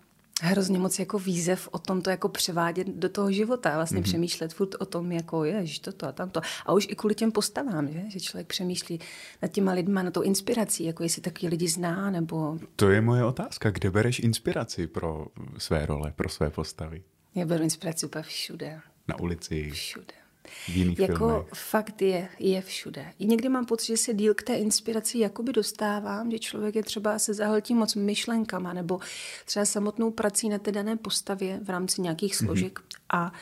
hrozně 0.42 0.78
moc 0.78 0.98
jako 0.98 1.18
výzev 1.18 1.68
o 1.72 1.78
tom 1.78 2.02
to 2.02 2.10
jako 2.10 2.28
převádět 2.28 2.86
do 2.86 3.08
toho 3.08 3.32
života, 3.32 3.74
vlastně 3.76 4.00
mm-hmm. 4.00 4.02
přemýšlet 4.02 4.54
furt 4.54 4.74
o 4.78 4.86
tom, 4.86 5.12
jako 5.12 5.44
je, 5.44 5.64
toto 5.80 6.06
a 6.06 6.12
tamto. 6.12 6.40
A 6.66 6.72
už 6.72 6.86
i 6.90 6.94
kvůli 6.94 7.14
těm 7.14 7.32
postavám, 7.32 7.92
že, 7.92 8.02
že 8.08 8.20
člověk 8.20 8.46
přemýšlí 8.46 9.00
nad 9.42 9.48
těma 9.48 9.72
lidma, 9.72 10.02
na 10.02 10.10
tou 10.10 10.22
inspirací, 10.22 10.84
jako 10.84 11.02
jestli 11.02 11.22
taky 11.22 11.48
lidi 11.48 11.68
zná, 11.68 12.10
nebo... 12.10 12.58
To 12.76 12.90
je 12.90 13.00
moje 13.00 13.24
otázka, 13.24 13.70
kde 13.70 13.90
bereš 13.90 14.18
inspiraci 14.18 14.86
pro 14.86 15.26
své 15.58 15.86
role, 15.86 16.12
pro 16.16 16.28
své 16.28 16.50
postavy? 16.50 17.02
Já 17.34 17.46
beru 17.46 17.64
inspiraci 17.64 18.06
úplně 18.06 18.22
všude. 18.22 18.80
Na 19.08 19.20
ulici? 19.20 19.70
Všude 19.70 20.19
v 20.48 20.68
jiných 20.68 20.98
jako 20.98 21.16
filmech. 21.16 21.46
fakt 21.54 22.02
je, 22.02 22.28
je 22.38 22.62
všude. 22.62 23.12
I 23.18 23.26
někdy 23.26 23.48
mám 23.48 23.66
pocit, 23.66 23.86
že 23.86 23.96
se 23.96 24.14
díl 24.14 24.34
k 24.34 24.42
té 24.42 24.54
inspiraci 24.54 25.18
jakoby 25.18 25.52
dostávám, 25.52 26.30
že 26.30 26.38
člověk 26.38 26.74
je 26.74 26.82
třeba 26.82 27.18
se 27.18 27.34
zahltí 27.34 27.74
moc 27.74 27.94
myšlenkama 27.94 28.72
nebo 28.72 29.00
třeba 29.44 29.64
samotnou 29.64 30.10
prací 30.10 30.48
na 30.48 30.58
té 30.58 30.72
dané 30.72 30.96
postavě 30.96 31.60
v 31.62 31.70
rámci 31.70 32.00
nějakých 32.00 32.40
mhm. 32.40 32.46
složek 32.46 32.78
mm-hmm. 32.78 32.96
a 33.12 33.32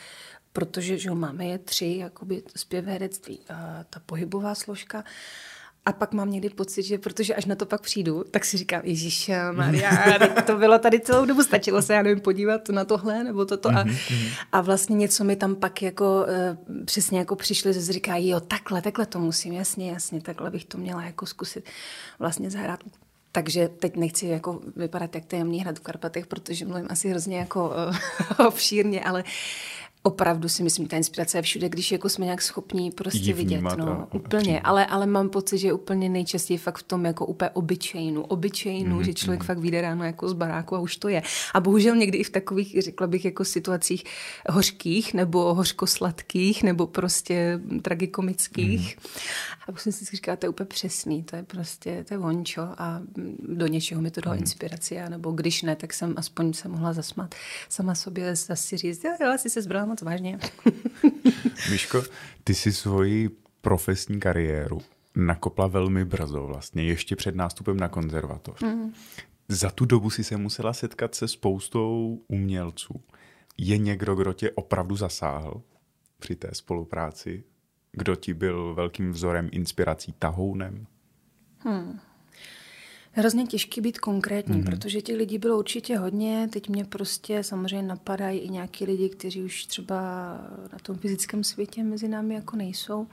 protože 0.53 0.97
že 0.97 1.11
máme 1.11 1.45
je 1.45 1.57
tři, 1.57 1.95
jakoby 1.99 2.43
zpěv 2.55 2.85
herectví, 2.85 3.39
a 3.49 3.85
ta 3.89 3.99
pohybová 4.05 4.55
složka 4.55 5.03
a 5.89 5.93
pak 5.93 6.13
mám 6.13 6.31
někdy 6.31 6.49
pocit, 6.49 6.83
že 6.83 6.97
protože 6.97 7.35
až 7.35 7.45
na 7.45 7.55
to 7.55 7.65
pak 7.65 7.81
přijdu, 7.81 8.23
tak 8.31 8.45
si 8.45 8.57
říkám, 8.57 8.81
Ježíš 8.83 9.31
Maria, 9.51 9.91
to 10.45 10.57
bylo 10.57 10.79
tady 10.79 10.99
celou 10.99 11.25
dobu, 11.25 11.43
stačilo 11.43 11.81
se, 11.81 11.93
já 11.93 12.01
nevím, 12.01 12.21
podívat 12.21 12.69
na 12.69 12.85
tohle 12.85 13.23
nebo 13.23 13.45
toto. 13.45 13.69
A, 13.69 13.83
mm-hmm. 13.83 14.31
a 14.51 14.61
vlastně 14.61 14.95
něco 14.95 15.23
mi 15.23 15.35
tam 15.35 15.55
pak 15.55 15.81
jako 15.81 16.25
uh, 16.69 16.85
přesně 16.85 17.19
jako 17.19 17.35
přišli, 17.35 17.73
že 17.73 17.81
říká, 17.81 18.13
jo, 18.17 18.39
takhle, 18.39 18.81
takhle 18.81 19.05
to 19.05 19.19
musím, 19.19 19.53
jasně, 19.53 19.91
jasně, 19.91 20.21
takhle 20.21 20.51
bych 20.51 20.65
to 20.65 20.77
měla 20.77 21.03
jako 21.03 21.25
zkusit 21.25 21.69
vlastně 22.19 22.49
zahrát. 22.49 22.79
Takže 23.31 23.67
teď 23.67 23.95
nechci 23.95 24.27
jako 24.27 24.61
vypadat 24.75 25.15
jak 25.15 25.25
tajemný 25.25 25.59
hrad 25.59 25.79
v 25.79 25.81
Karpatech, 25.81 26.27
protože 26.27 26.65
mluvím 26.65 26.87
asi 26.89 27.09
hrozně 27.09 27.37
jako 27.37 27.69
uh, 28.37 28.47
obšírně, 28.47 29.03
ale 29.03 29.23
Opravdu 30.03 30.49
si 30.49 30.63
myslím, 30.63 30.87
ta 30.87 30.97
inspirace 30.97 31.37
je 31.37 31.41
všude, 31.41 31.69
když 31.69 31.91
jako 31.91 32.09
jsme 32.09 32.25
nějak 32.25 32.41
schopní 32.41 32.91
prostě 32.91 33.33
vidět. 33.33 33.61
No, 33.61 33.89
a, 33.89 34.13
úplně, 34.13 34.61
ale, 34.61 34.85
ale 34.85 35.05
mám 35.05 35.29
pocit, 35.29 35.57
že 35.57 35.73
úplně 35.73 36.09
nejčastěji 36.09 36.57
fakt 36.57 36.77
v 36.77 36.83
tom 36.83 37.05
jako 37.05 37.25
úplně 37.25 37.49
obyčejnu, 37.49 38.23
obyčejnu, 38.23 38.99
mm-hmm. 38.99 39.05
že 39.05 39.13
člověk 39.13 39.41
mm-hmm. 39.41 39.45
fakt 39.45 39.57
vyjde 39.57 39.81
ráno 39.81 40.03
jako 40.03 40.29
z 40.29 40.33
baráku 40.33 40.75
a 40.75 40.79
už 40.79 40.97
to 40.97 41.07
je. 41.09 41.21
A 41.53 41.59
bohužel 41.59 41.95
někdy 41.95 42.17
i 42.17 42.23
v 42.23 42.29
takových, 42.29 42.75
řekla 42.79 43.07
bych, 43.07 43.25
jako 43.25 43.45
situacích 43.45 44.03
hořkých 44.49 45.13
nebo 45.13 45.53
hořkosladkých 45.53 46.63
nebo 46.63 46.87
prostě 46.87 47.59
tragikomických. 47.81 48.97
Mm-hmm. 48.97 49.19
A 49.67 49.71
už 49.71 49.81
jsem 49.81 49.91
si 49.91 50.05
říkala, 50.05 50.35
to 50.35 50.45
je 50.45 50.49
úplně 50.49 50.67
přesný, 50.67 51.23
to 51.23 51.35
je 51.35 51.43
prostě, 51.43 52.05
to 52.07 52.13
je 52.13 52.17
vončo 52.17 52.61
a 52.61 53.01
do 53.39 53.67
něčeho 53.67 54.01
mi 54.01 54.11
to 54.11 54.21
dalo 54.21 54.35
mm-hmm. 54.35 54.39
inspiraci, 54.39 54.99
a 54.99 55.09
nebo 55.09 55.31
když 55.31 55.61
ne, 55.61 55.75
tak 55.75 55.93
jsem 55.93 56.13
aspoň 56.17 56.53
se 56.53 56.67
mohla 56.67 56.93
zasmat 56.93 57.35
sama 57.69 57.95
sobě 57.95 58.35
zase 58.35 58.77
říct, 58.77 59.03
jo, 59.03 59.11
jo, 59.21 59.31
asi 59.33 59.49
se 59.49 59.61
zbrala 59.61 59.88
moc 59.89 60.01
vážně. 60.01 60.39
Miško, 61.71 62.03
ty 62.43 62.55
si 62.55 62.73
svoji 62.73 63.29
profesní 63.61 64.19
kariéru 64.19 64.81
nakopla 65.15 65.67
velmi 65.67 66.05
brzo 66.05 66.47
vlastně, 66.47 66.83
ještě 66.83 67.15
před 67.15 67.35
nástupem 67.35 67.77
na 67.77 67.87
konzervatoř. 67.87 68.61
Mm. 68.61 68.93
Za 69.47 69.69
tu 69.69 69.85
dobu 69.85 70.09
si 70.09 70.23
se 70.23 70.37
musela 70.37 70.73
setkat 70.73 71.15
se 71.15 71.27
spoustou 71.27 72.21
umělců. 72.27 73.01
Je 73.57 73.77
někdo, 73.77 74.15
kdo 74.15 74.33
tě 74.33 74.51
opravdu 74.51 74.95
zasáhl 74.95 75.61
při 76.19 76.35
té 76.35 76.49
spolupráci? 76.51 77.43
Kdo 77.91 78.15
ti 78.15 78.33
byl 78.33 78.73
velkým 78.73 79.11
vzorem, 79.11 79.49
inspirací, 79.51 80.13
tahounem? 80.19 80.87
Hmm. 81.59 81.99
Hrozně 83.19 83.47
těžký 83.47 83.81
být 83.81 83.99
konkrétní, 83.99 84.61
mm-hmm. 84.61 84.65
protože 84.65 85.01
těch 85.01 85.17
lidí 85.17 85.37
bylo 85.37 85.59
určitě 85.59 85.97
hodně. 85.97 86.49
Teď 86.53 86.69
mě 86.69 86.85
prostě 86.85 87.43
samozřejmě 87.43 87.87
napadají 87.87 88.39
i 88.39 88.49
nějaký 88.49 88.85
lidi, 88.85 89.09
kteří 89.09 89.43
už 89.43 89.65
třeba 89.65 90.01
na 90.73 90.79
tom 90.81 90.97
fyzickém 90.97 91.43
světě 91.43 91.83
mezi 91.83 92.07
námi 92.07 92.35
jako 92.35 92.55
nejsou. 92.55 93.07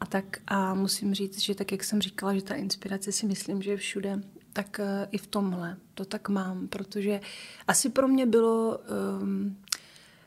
A 0.00 0.06
tak 0.06 0.38
a 0.46 0.74
musím 0.74 1.14
říct, 1.14 1.38
že 1.40 1.54
tak, 1.54 1.72
jak 1.72 1.84
jsem 1.84 2.00
říkala, 2.00 2.34
že 2.34 2.42
ta 2.42 2.54
inspirace 2.54 3.12
si 3.12 3.26
myslím, 3.26 3.62
že 3.62 3.70
je 3.70 3.76
všude, 3.76 4.22
tak 4.52 4.80
uh, 4.80 5.06
i 5.10 5.18
v 5.18 5.26
tomhle 5.26 5.76
to 5.94 6.04
tak 6.04 6.28
mám, 6.28 6.68
protože 6.68 7.20
asi 7.68 7.88
pro 7.88 8.08
mě 8.08 8.26
bylo 8.26 8.78
um, 9.20 9.56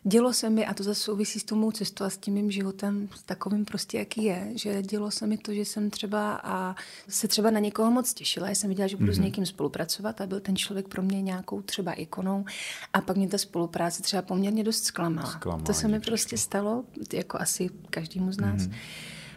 dělo 0.03 0.33
se 0.33 0.49
mi, 0.49 0.65
a 0.65 0.73
to 0.73 0.83
zase 0.83 1.01
souvisí 1.01 1.39
s 1.39 1.43
tou 1.43 1.55
mou 1.55 1.71
cestou 1.71 2.03
a 2.03 2.09
s 2.09 2.17
tím 2.17 2.33
mým 2.33 2.51
životem, 2.51 3.09
s 3.15 3.23
takovým 3.23 3.65
prostě, 3.65 3.97
jaký 3.97 4.23
je, 4.23 4.51
že 4.55 4.81
dělo 4.81 5.11
se 5.11 5.27
mi 5.27 5.37
to, 5.37 5.53
že 5.53 5.61
jsem 5.61 5.89
třeba 5.89 6.41
a 6.43 6.75
se 7.09 7.27
třeba 7.27 7.51
na 7.51 7.59
někoho 7.59 7.91
moc 7.91 8.13
těšila. 8.13 8.49
Já 8.49 8.55
jsem 8.55 8.69
viděla, 8.69 8.87
že 8.87 8.97
budu 8.97 9.11
mm-hmm. 9.11 9.15
s 9.15 9.17
mhm. 9.17 9.25
někým 9.25 9.45
spolupracovat 9.45 10.21
a 10.21 10.27
byl 10.27 10.39
ten 10.39 10.55
člověk 10.55 10.87
pro 10.87 11.01
mě 11.01 11.21
nějakou 11.21 11.61
třeba 11.61 11.93
ikonou 11.93 12.45
a 12.93 13.01
pak 13.01 13.17
mě 13.17 13.27
ta 13.27 13.37
spolupráce 13.37 14.03
třeba 14.03 14.21
poměrně 14.21 14.63
dost 14.63 14.83
zklamala. 14.83 15.31
Zklamala 15.31 15.63
to 15.63 15.73
se 15.73 15.87
mi 15.87 15.99
prostě 15.99 16.37
stalo, 16.37 16.83
jako 17.13 17.37
asi 17.41 17.69
každému 17.89 18.31
z 18.31 18.37
nás. 18.37 18.61
Mm-hmm. 18.61 18.75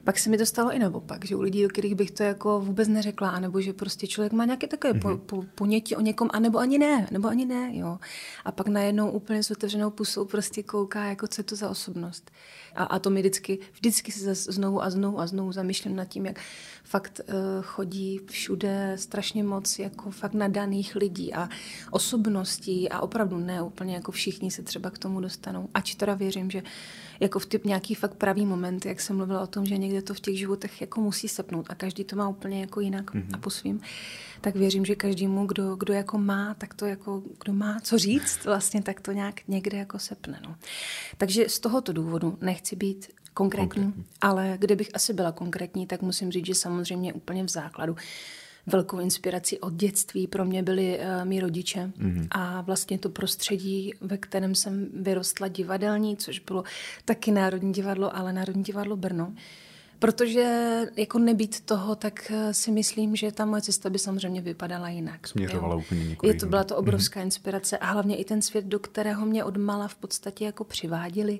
Pak 0.05 0.19
se 0.19 0.31
mi 0.31 0.39
to 0.39 0.47
stalo 0.47 0.73
i 0.73 0.79
naopak, 0.79 1.25
že 1.25 1.37
u 1.37 1.41
lidí, 1.41 1.67
o 1.67 1.69
kterých 1.69 1.95
bych 1.95 2.11
to 2.11 2.23
jako 2.23 2.61
vůbec 2.61 2.89
neřekla, 2.89 3.31
anebo 3.31 3.61
že 3.61 3.73
prostě 3.73 4.07
člověk 4.07 4.33
má 4.33 4.45
nějaké 4.45 4.67
takové 4.67 4.93
mm-hmm. 4.93 5.19
po, 5.19 5.37
po, 5.37 5.45
ponětí 5.55 5.97
o 5.97 6.01
někom, 6.01 6.31
anebo 6.33 6.59
ani 6.59 6.79
ne, 6.79 7.09
nebo 7.11 7.29
ani 7.29 7.45
ne, 7.45 7.71
jo. 7.73 7.99
A 8.45 8.53
pak 8.53 8.69
najednou 8.69 9.11
úplně 9.11 9.43
s 9.43 9.51
otevřenou 9.51 9.91
pusou 9.91 10.25
prostě 10.25 10.63
kouká, 10.63 11.05
jako 11.05 11.27
co 11.27 11.41
je 11.41 11.45
to 11.45 11.57
za 11.57 11.71
osobnost. 11.71 12.31
A, 12.75 12.85
a 12.85 12.99
to 12.99 13.11
mi 13.11 13.21
vždycky, 13.21 13.59
vždycky 13.73 14.13
se 14.13 14.35
znovu 14.35 14.83
a 14.83 14.91
znovu 14.91 15.21
a 15.21 15.27
znovu 15.27 15.53
zamýšlím 15.53 15.97
nad 15.97 16.05
tím, 16.05 16.27
jak 16.27 16.41
fakt 16.85 17.21
uh, 17.29 17.35
chodí 17.63 18.21
všude 18.31 18.93
strašně 18.97 19.45
moc 19.45 19.79
jako 19.79 20.11
fakt 20.11 20.35
nadaných 20.35 20.97
lidí 20.97 21.35
a 21.35 21.49
osobností 21.91 22.89
a 22.89 23.01
opravdu 23.01 23.39
ne 23.39 23.63
úplně 23.63 23.95
jako 23.95 24.13
všichni 24.13 24.51
se 24.51 24.63
třeba 24.63 24.91
k 24.91 24.99
tomu 24.99 25.21
dostanou. 25.21 25.69
Ač 25.75 25.95
teda 25.95 26.15
věřím, 26.15 26.51
že 26.51 26.63
jako 27.21 27.39
v 27.39 27.47
typ 27.47 27.65
nějaký 27.65 27.95
fakt 27.95 28.15
pravý 28.15 28.47
moment, 28.47 28.87
jak 28.87 29.01
jsem 29.01 29.17
mluvila 29.17 29.41
o 29.41 29.47
tom, 29.47 29.67
že 29.67 29.79
někde 29.79 30.03
to 30.03 30.15
v 30.15 30.21
těch 30.21 30.39
životech 30.39 30.81
jako 30.81 31.01
musí 31.01 31.29
sepnout 31.29 31.67
a 31.71 31.75
každý 31.75 32.05
to 32.05 32.17
má 32.17 32.29
úplně 32.29 32.61
jako 32.61 32.81
jinak 32.81 33.15
mm-hmm. 33.15 33.29
a 33.33 33.39
po 33.39 33.51
svým, 33.51 33.81
tak 34.45 34.57
věřím, 34.57 34.85
že 34.85 34.95
každému, 34.95 35.47
kdo, 35.47 35.77
kdo 35.77 35.93
jako 35.93 36.19
má, 36.19 36.55
tak 36.55 36.75
to 36.75 36.87
jako, 36.87 37.23
kdo 37.45 37.53
má 37.53 37.81
co 37.81 37.99
říct, 37.99 38.45
vlastně 38.45 38.83
tak 38.83 39.01
to 39.01 39.13
nějak 39.13 39.49
někde 39.49 39.79
jako 39.79 39.99
sepne. 39.99 40.41
No. 40.49 40.57
Takže 41.19 41.49
z 41.49 41.59
tohoto 41.61 41.93
důvodu 41.93 42.39
nechci 42.41 42.77
být 42.77 43.09
konkrétní, 43.35 43.69
konkrétní, 43.69 44.05
ale 44.21 44.57
kdybych 44.59 44.91
asi 44.95 45.13
byla 45.13 45.33
konkrétní, 45.33 45.87
tak 45.87 46.03
musím 46.03 46.31
říct, 46.31 46.47
že 46.47 46.55
samozřejmě 46.55 47.13
úplně 47.13 47.45
v 47.45 47.49
základu 47.49 47.97
velkou 48.67 49.01
inspirací 49.01 49.59
od 49.59 49.73
dětství 49.73 50.27
pro 50.27 50.45
mě 50.45 50.63
byli 50.63 50.99
uh, 50.99 51.25
mý 51.25 51.41
rodiče 51.41 51.93
mm-hmm. 51.99 52.27
a 52.31 52.61
vlastně 52.61 52.99
to 52.99 53.09
prostředí, 53.09 53.93
ve 54.01 54.19
kterém 54.19 54.55
jsem 54.55 54.89
vyrostla 54.95 55.49
divadelní, 55.49 56.17
což 56.17 56.39
bylo 56.39 56.65
taky 57.05 57.31
Národní 57.31 57.73
divadlo, 57.73 58.17
ale 58.17 58.33
Národní 58.33 58.63
divadlo 58.63 58.97
Brno 58.97 59.35
Protože 60.05 60.81
jako 60.97 61.19
nebýt 61.19 61.61
toho, 61.61 61.95
tak 61.95 62.31
eh, 62.31 62.55
si 62.55 62.71
myslím, 62.71 63.17
že 63.17 63.33
ta 63.33 63.45
moje 63.45 63.63
cesta 63.63 63.91
by 63.91 63.99
samozřejmě 63.99 64.41
vypadala 64.41 64.89
jinak. 64.89 65.29
Směřovala 65.29 65.75
jo. 65.75 65.81
úplně 65.81 66.05
několik 66.05 66.35
Je 66.35 66.41
to, 66.41 66.47
byla 66.47 66.65
to 66.65 66.77
obrovská 66.77 67.21
mm-hmm. 67.21 67.25
inspirace 67.25 67.79
a 67.79 67.87
hlavně 67.87 68.17
i 68.17 68.25
ten 68.25 68.43
svět, 68.43 68.65
do 68.65 68.79
kterého 68.79 69.27
mě 69.27 69.45
odmala 69.45 69.89
v 69.89 69.95
podstatě 69.95 70.45
jako 70.45 70.65
přiváděli, 70.65 71.39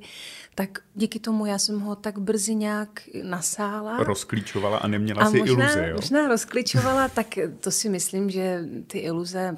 tak 0.55 0.79
díky 0.95 1.19
tomu 1.19 1.47
já 1.47 1.59
jsem 1.59 1.81
ho 1.81 1.97
tak 1.97 2.19
brzy 2.19 2.55
nějak 2.55 3.01
nasála. 3.23 3.97
Rozklíčovala 3.97 4.79
a 4.79 4.87
neměla 4.87 5.23
a 5.23 5.31
si 5.31 5.39
možná, 5.39 5.65
iluze, 5.65 5.89
jo? 5.89 5.97
možná 5.97 6.29
rozklíčovala, 6.29 7.09
tak 7.09 7.27
to 7.61 7.71
si 7.71 7.89
myslím, 7.89 8.31
že 8.31 8.65
ty 8.87 8.99
iluze 8.99 9.57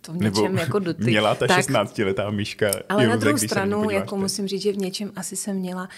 to 0.00 0.12
v 0.12 0.16
něčem 0.16 0.44
Nebo 0.44 0.60
jako 0.60 0.78
dotyk. 0.78 1.06
Měla 1.06 1.34
ta 1.34 1.46
tak, 1.46 1.58
16-letá 1.58 2.30
myška. 2.30 2.70
Ale 2.88 3.06
na 3.06 3.16
druhou 3.16 3.38
stranu, 3.38 3.90
jako 3.90 4.16
musím 4.16 4.48
říct, 4.48 4.62
že 4.62 4.72
v 4.72 4.78
něčem 4.78 5.12
asi 5.16 5.36
jsem 5.36 5.56
měla, 5.56 5.88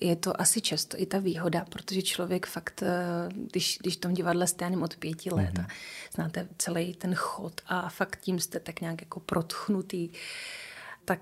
je 0.00 0.16
to 0.16 0.40
asi 0.40 0.60
často 0.60 1.00
i 1.00 1.06
ta 1.06 1.18
výhoda, 1.18 1.64
protože 1.68 2.02
člověk 2.02 2.46
fakt, 2.46 2.82
eh, 2.82 3.28
když, 3.52 3.78
když 3.80 3.96
v 3.96 4.00
tom 4.00 4.14
divadle 4.14 4.46
jste 4.46 4.66
od 4.82 4.96
pěti 4.96 5.30
let 5.30 5.54
mm-hmm. 5.54 5.64
a 5.64 5.68
znáte 6.14 6.48
celý 6.58 6.94
ten 6.94 7.14
chod 7.14 7.60
a 7.66 7.88
fakt 7.88 8.18
tím 8.20 8.38
jste 8.38 8.60
tak 8.60 8.80
nějak 8.80 9.00
jako 9.00 9.20
protchnutý, 9.20 10.08
tak 11.04 11.20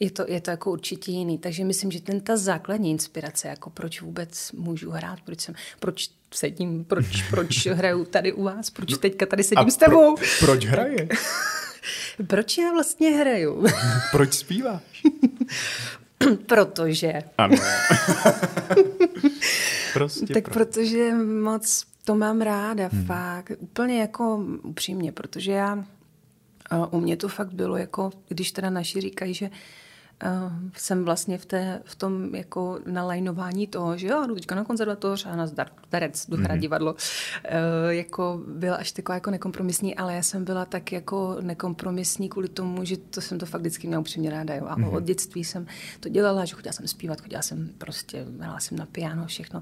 je 0.00 0.10
to, 0.10 0.24
je 0.28 0.40
to 0.40 0.50
jako 0.50 0.72
určitě 0.72 1.10
jiný. 1.10 1.38
Takže 1.38 1.64
myslím, 1.64 1.90
že 1.90 2.00
ten 2.00 2.20
ta 2.20 2.36
základní 2.36 2.90
inspirace, 2.90 3.48
jako 3.48 3.70
proč 3.70 4.00
vůbec 4.00 4.52
můžu 4.52 4.90
hrát, 4.90 5.20
proč 5.20 5.40
jsem, 5.40 5.54
proč 5.80 6.10
sedím, 6.34 6.84
proč, 6.84 7.22
proč 7.30 7.66
hraju 7.66 8.04
tady 8.04 8.32
u 8.32 8.42
vás, 8.42 8.70
proč 8.70 8.90
no, 8.90 8.96
teďka 8.96 9.26
tady 9.26 9.44
sedím 9.44 9.70
s 9.70 9.76
tebou. 9.76 10.16
Pro, 10.16 10.26
proč 10.40 10.64
hraje? 10.64 11.08
proč 12.26 12.58
já 12.58 12.72
vlastně 12.72 13.10
hraju? 13.10 13.66
proč 14.10 14.34
zpíváš? 14.34 15.02
protože. 16.46 17.12
Ano. 17.38 17.56
prostě 19.92 20.34
tak 20.34 20.44
pro... 20.44 20.52
protože 20.52 21.14
moc 21.14 21.84
to 22.04 22.14
mám 22.14 22.40
ráda, 22.40 22.88
hmm. 22.92 23.04
fakt. 23.04 23.52
Úplně 23.58 24.00
jako 24.00 24.44
upřímně, 24.62 25.12
protože 25.12 25.52
já 25.52 25.84
u 26.90 27.00
mě 27.00 27.16
to 27.16 27.28
fakt 27.28 27.52
bylo 27.52 27.76
jako, 27.76 28.10
když 28.28 28.52
teda 28.52 28.70
naši 28.70 29.00
říkají, 29.00 29.34
že 29.34 29.46
uh, 29.46 29.54
jsem 30.76 31.04
vlastně 31.04 31.38
v, 31.38 31.46
té, 31.46 31.80
v 31.84 31.94
tom 31.94 32.34
jako 32.34 32.78
nalajnování 32.86 33.66
toho, 33.66 33.96
že 33.96 34.06
jo, 34.06 34.26
jdu 34.26 34.34
teďka 34.34 34.54
na 34.54 34.64
konzervatoř 34.64 35.26
a 35.26 35.36
na 35.36 35.46
zdarec, 35.46 36.26
jdu 36.28 36.36
mm-hmm. 36.36 36.58
divadlo, 36.58 36.92
uh, 36.92 36.98
jako 37.88 38.40
byla 38.46 38.76
až 38.76 38.92
taková 38.92 39.14
jako 39.14 39.30
nekompromisní, 39.30 39.96
ale 39.96 40.14
já 40.14 40.22
jsem 40.22 40.44
byla 40.44 40.64
tak 40.64 40.92
jako 40.92 41.36
nekompromisní 41.40 42.28
kvůli 42.28 42.48
tomu, 42.48 42.84
že 42.84 42.96
to 42.96 43.20
jsem 43.20 43.38
to 43.38 43.46
fakt 43.46 43.60
vždycky 43.60 43.86
měla 43.86 44.00
upřímně 44.00 44.30
ráda, 44.30 44.54
jo. 44.54 44.66
A 44.66 44.76
mm-hmm. 44.76 44.96
od 44.96 45.02
dětství 45.02 45.44
jsem 45.44 45.66
to 46.00 46.08
dělala, 46.08 46.44
že 46.44 46.54
chodila 46.54 46.72
jsem 46.72 46.88
zpívat, 46.88 47.20
chodila 47.20 47.42
jsem 47.42 47.70
prostě, 47.78 48.26
hrála 48.40 48.60
jsem 48.60 48.78
na 48.78 48.86
piano, 48.86 49.26
všechno. 49.26 49.60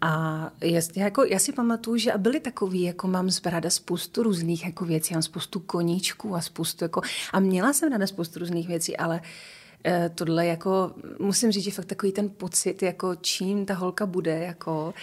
A 0.00 0.50
jest, 0.60 0.96
jako, 0.96 1.24
já 1.24 1.38
si 1.38 1.52
pamatuju, 1.52 1.96
že 1.96 2.12
byly 2.16 2.40
takový, 2.40 2.82
jako 2.82 3.08
mám 3.08 3.30
z 3.30 3.46
ráda 3.46 3.70
spoustu 3.70 4.22
různých 4.22 4.64
jako 4.64 4.84
věcí, 4.84 5.14
mám 5.14 5.22
spoustu 5.22 5.60
koníčků 5.60 6.36
a 6.36 6.40
spoustu 6.40 6.84
jako, 6.84 7.00
a 7.32 7.40
měla 7.40 7.72
jsem 7.72 7.92
ráda 7.92 8.06
spoustu 8.06 8.38
různých 8.38 8.68
věcí, 8.68 8.96
ale 8.96 9.20
tohle 10.14 10.46
jako, 10.46 10.94
musím 11.18 11.52
říct, 11.52 11.64
že 11.64 11.70
fakt 11.70 11.84
takový 11.84 12.12
ten 12.12 12.30
pocit, 12.30 12.82
jako 12.82 13.14
čím 13.14 13.66
ta 13.66 13.74
holka 13.74 14.06
bude, 14.06 14.38
jako, 14.38 14.94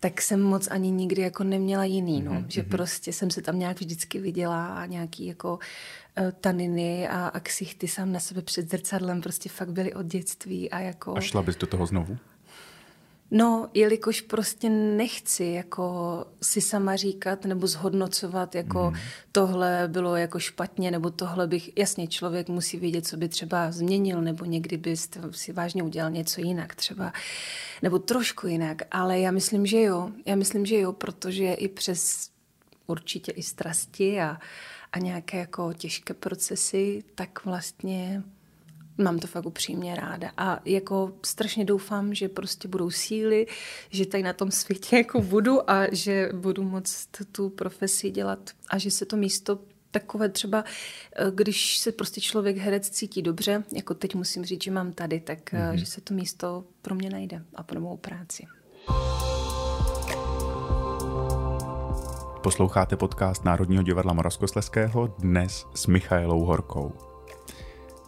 tak 0.00 0.22
jsem 0.22 0.42
moc 0.42 0.68
ani 0.70 0.90
nikdy 0.90 1.22
jako 1.22 1.44
neměla 1.44 1.84
jiný, 1.84 2.22
no. 2.22 2.32
Mm-hmm. 2.32 2.44
Že 2.48 2.60
mhm. 2.60 2.70
prostě 2.70 3.12
jsem 3.12 3.30
se 3.30 3.42
tam 3.42 3.58
nějak 3.58 3.80
vždycky 3.80 4.18
viděla 4.20 4.66
a 4.66 4.86
nějaký 4.86 5.26
jako 5.26 5.58
uh, 6.20 6.30
taniny 6.40 7.08
a, 7.08 7.26
a 7.26 7.40
ksichty 7.40 7.88
sám 7.88 8.12
na 8.12 8.20
sebe 8.20 8.42
před 8.42 8.70
zrcadlem 8.70 9.20
prostě 9.20 9.48
fakt 9.48 9.70
byly 9.72 9.94
od 9.94 10.06
dětství 10.06 10.70
a 10.70 10.78
jako... 10.78 11.16
A 11.16 11.20
šla 11.20 11.42
bys 11.42 11.56
do 11.56 11.66
toho 11.66 11.86
znovu? 11.86 12.18
No, 13.30 13.70
jelikož 13.74 14.20
prostě 14.20 14.68
nechci 14.70 15.44
jako 15.44 16.24
si 16.42 16.60
sama 16.60 16.96
říkat 16.96 17.44
nebo 17.44 17.66
zhodnocovat, 17.66 18.54
jako 18.54 18.90
mm. 18.90 18.96
tohle 19.32 19.88
bylo 19.88 20.16
jako 20.16 20.38
špatně, 20.38 20.90
nebo 20.90 21.10
tohle 21.10 21.46
bych, 21.46 21.78
jasně, 21.78 22.06
člověk 22.06 22.48
musí 22.48 22.76
vědět, 22.76 23.06
co 23.06 23.16
by 23.16 23.28
třeba 23.28 23.72
změnil, 23.72 24.22
nebo 24.22 24.44
někdy 24.44 24.76
by 24.76 24.96
si 25.30 25.52
vážně 25.52 25.82
udělal 25.82 26.10
něco 26.10 26.40
jinak 26.40 26.74
třeba, 26.74 27.12
nebo 27.82 27.98
trošku 27.98 28.46
jinak, 28.46 28.82
ale 28.90 29.20
já 29.20 29.30
myslím, 29.30 29.66
že 29.66 29.80
jo, 29.82 30.10
já 30.26 30.36
myslím, 30.36 30.66
že 30.66 30.78
jo, 30.78 30.92
protože 30.92 31.52
i 31.52 31.68
přes 31.68 32.30
určitě 32.86 33.32
i 33.32 33.42
strasti 33.42 34.20
a, 34.20 34.38
a 34.92 34.98
nějaké 34.98 35.38
jako 35.38 35.72
těžké 35.72 36.14
procesy, 36.14 37.04
tak 37.14 37.44
vlastně 37.44 38.22
Mám 38.98 39.18
to 39.18 39.26
fakt 39.26 39.46
upřímně 39.46 39.94
ráda 39.94 40.30
a 40.36 40.60
jako 40.64 41.12
strašně 41.26 41.64
doufám, 41.64 42.14
že 42.14 42.28
prostě 42.28 42.68
budou 42.68 42.90
síly, 42.90 43.46
že 43.90 44.06
tady 44.06 44.22
na 44.22 44.32
tom 44.32 44.50
světě 44.50 44.96
jako 44.96 45.20
budu 45.20 45.70
a 45.70 45.94
že 45.94 46.30
budu 46.34 46.62
moct 46.62 47.08
tu 47.32 47.50
profesi 47.50 48.10
dělat 48.10 48.50
a 48.70 48.78
že 48.78 48.90
se 48.90 49.06
to 49.06 49.16
místo 49.16 49.58
takové 49.90 50.28
třeba, 50.28 50.64
eh, 51.16 51.30
když 51.34 51.78
se 51.78 51.92
prostě 51.92 52.20
člověk 52.20 52.56
herec 52.56 52.90
cítí 52.90 53.22
dobře, 53.22 53.64
jako 53.72 53.94
teď 53.94 54.14
musím 54.14 54.44
říct, 54.44 54.62
že 54.62 54.70
mám 54.70 54.92
tady, 54.92 55.20
tak 55.20 55.52
mm-hmm. 55.52 55.72
že 55.72 55.86
se 55.86 56.00
to 56.00 56.14
místo 56.14 56.64
pro 56.82 56.94
mě 56.94 57.10
najde 57.10 57.42
a 57.54 57.62
pro 57.62 57.80
mou 57.80 57.96
práci. 57.96 58.46
Posloucháte 62.42 62.96
podcast 62.96 63.44
Národního 63.44 63.82
divadla 63.82 64.12
Moravskosleského 64.12 65.06
dnes 65.06 65.66
s 65.74 65.86
Michailou 65.86 66.44
Horkou. 66.44 67.09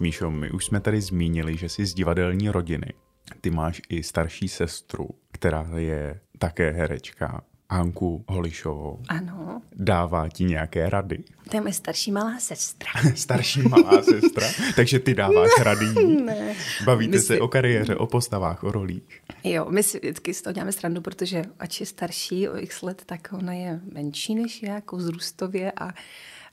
Míšo, 0.03 0.31
my 0.31 0.51
už 0.51 0.65
jsme 0.65 0.81
tady 0.81 1.01
zmínili, 1.01 1.57
že 1.57 1.69
jsi 1.69 1.87
z 1.87 1.95
divadelní 1.95 2.49
rodiny. 2.49 2.93
Ty 3.41 3.51
máš 3.51 3.83
i 3.88 4.03
starší 4.03 4.49
sestru, 4.49 5.09
která 5.33 5.69
je 5.77 6.21
také 6.38 6.71
herečka. 6.71 7.45
Hanku 7.71 8.25
Holišovou. 8.29 9.01
Ano. 9.09 9.62
Dává 9.77 10.29
ti 10.29 10.45
nějaké 10.45 10.91
rady? 10.91 11.25
To 11.51 11.57
je 11.57 11.61
moje 11.61 11.73
starší 11.73 12.12
malá 12.12 12.38
sestra. 12.38 12.91
starší 13.15 13.62
malá 13.62 14.03
sestra? 14.03 14.47
Takže 14.77 14.99
ty 14.99 15.15
dáváš 15.15 15.51
ne, 15.59 15.65
rady 15.65 15.87
Ne. 16.25 16.55
Bavíte 16.85 17.17
my 17.17 17.21
se 17.21 17.35
si... 17.35 17.41
o 17.41 17.49
kariéře, 17.49 17.97
o 17.97 18.07
postavách, 18.07 18.65
o 18.65 18.73
rolích? 18.73 19.23
Jo, 19.45 19.67
my 19.71 19.83
si 19.83 19.99
vždycky 19.99 20.35
z 20.35 20.43
toho 20.43 20.55
děláme 20.55 20.73
srandu, 20.73 21.01
protože 21.01 21.45
ač 21.59 21.81
je 21.81 21.87
starší 21.87 22.49
o 22.49 22.59
x 22.59 22.83
let, 22.83 23.03
tak 23.07 23.29
ona 23.33 23.53
je 23.53 23.81
menší 23.93 24.35
než 24.35 24.62
já, 24.62 24.75
jako 24.75 24.97
vzrůstově 24.97 25.73
a 25.73 25.93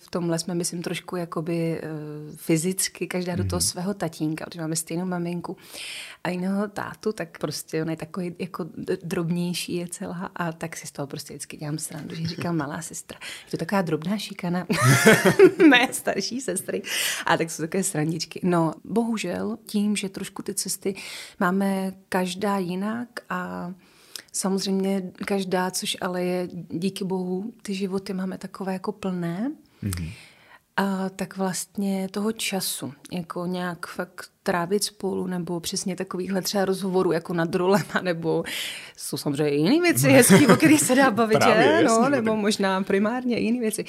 v 0.01 0.09
tomhle 0.09 0.39
jsme, 0.39 0.55
myslím, 0.55 0.81
trošku 0.81 1.15
jakoby 1.15 1.81
uh, 1.81 2.35
fyzicky, 2.35 3.07
každá 3.07 3.35
do 3.35 3.43
toho 3.43 3.57
mhm. 3.57 3.67
svého 3.67 3.93
tatínka, 3.93 4.45
protože 4.45 4.61
máme 4.61 4.75
stejnou 4.75 5.05
maminku 5.05 5.57
a 6.23 6.29
jiného 6.29 6.67
tátu, 6.67 7.13
tak 7.13 7.37
prostě 7.37 7.81
on 7.81 7.89
je 7.89 7.95
takový 7.95 8.35
jako 8.39 8.65
drobnější 9.03 9.75
je 9.75 9.87
celá 9.87 10.31
a 10.35 10.51
tak 10.51 10.77
si 10.77 10.87
z 10.87 10.91
toho 10.91 11.07
prostě 11.07 11.33
vždycky 11.33 11.57
dělám 11.57 11.77
srandu, 11.77 12.15
že 12.15 12.27
říkám 12.27 12.57
malá 12.57 12.81
sestra. 12.81 13.19
Je 13.45 13.51
to 13.51 13.57
taková 13.57 13.81
drobná 13.81 14.17
šikana 14.17 14.67
mé 15.69 15.87
starší 15.91 16.41
sestry. 16.41 16.81
A 17.25 17.37
tak 17.37 17.51
jsou 17.51 17.63
takové 17.63 17.83
srandičky. 17.83 18.39
No, 18.43 18.73
bohužel 18.83 19.57
tím, 19.65 19.95
že 19.95 20.09
trošku 20.09 20.43
ty 20.43 20.53
cesty 20.53 20.95
máme 21.39 21.93
každá 22.09 22.57
jinak 22.57 23.09
a 23.29 23.73
Samozřejmě 24.33 25.11
každá, 25.25 25.71
což 25.71 25.97
ale 26.01 26.23
je 26.23 26.47
díky 26.69 27.03
bohu, 27.03 27.53
ty 27.61 27.73
životy 27.73 28.13
máme 28.13 28.37
takové 28.37 28.73
jako 28.73 28.91
plné, 28.91 29.51
Mm-hmm. 29.83 30.11
A 30.77 31.09
tak 31.09 31.37
vlastně 31.37 32.09
toho 32.11 32.31
času, 32.31 32.93
jako 33.11 33.45
nějak 33.45 33.87
fakt 33.87 34.31
trávit 34.49 34.83
spolu, 34.83 35.27
nebo 35.27 35.59
přesně 35.59 35.95
takovýchhle 35.95 36.41
třeba 36.41 36.65
rozhovorů 36.65 37.11
jako 37.11 37.33
nad 37.33 37.55
rolem, 37.55 37.81
nebo 38.01 38.43
jsou 38.97 39.17
samozřejmě 39.17 39.69
jiné 39.69 39.81
věci 39.81 40.09
hezký, 40.09 40.47
o 40.47 40.55
kterých 40.55 40.81
se 40.81 40.95
dá 40.95 41.11
bavit, 41.19 41.37
Právě, 41.37 41.77
že? 41.77 41.83
No, 41.83 42.09
nebo 42.09 42.35
možná 42.35 42.83
primárně 42.83 43.37
jiné 43.37 43.59
věci. 43.59 43.85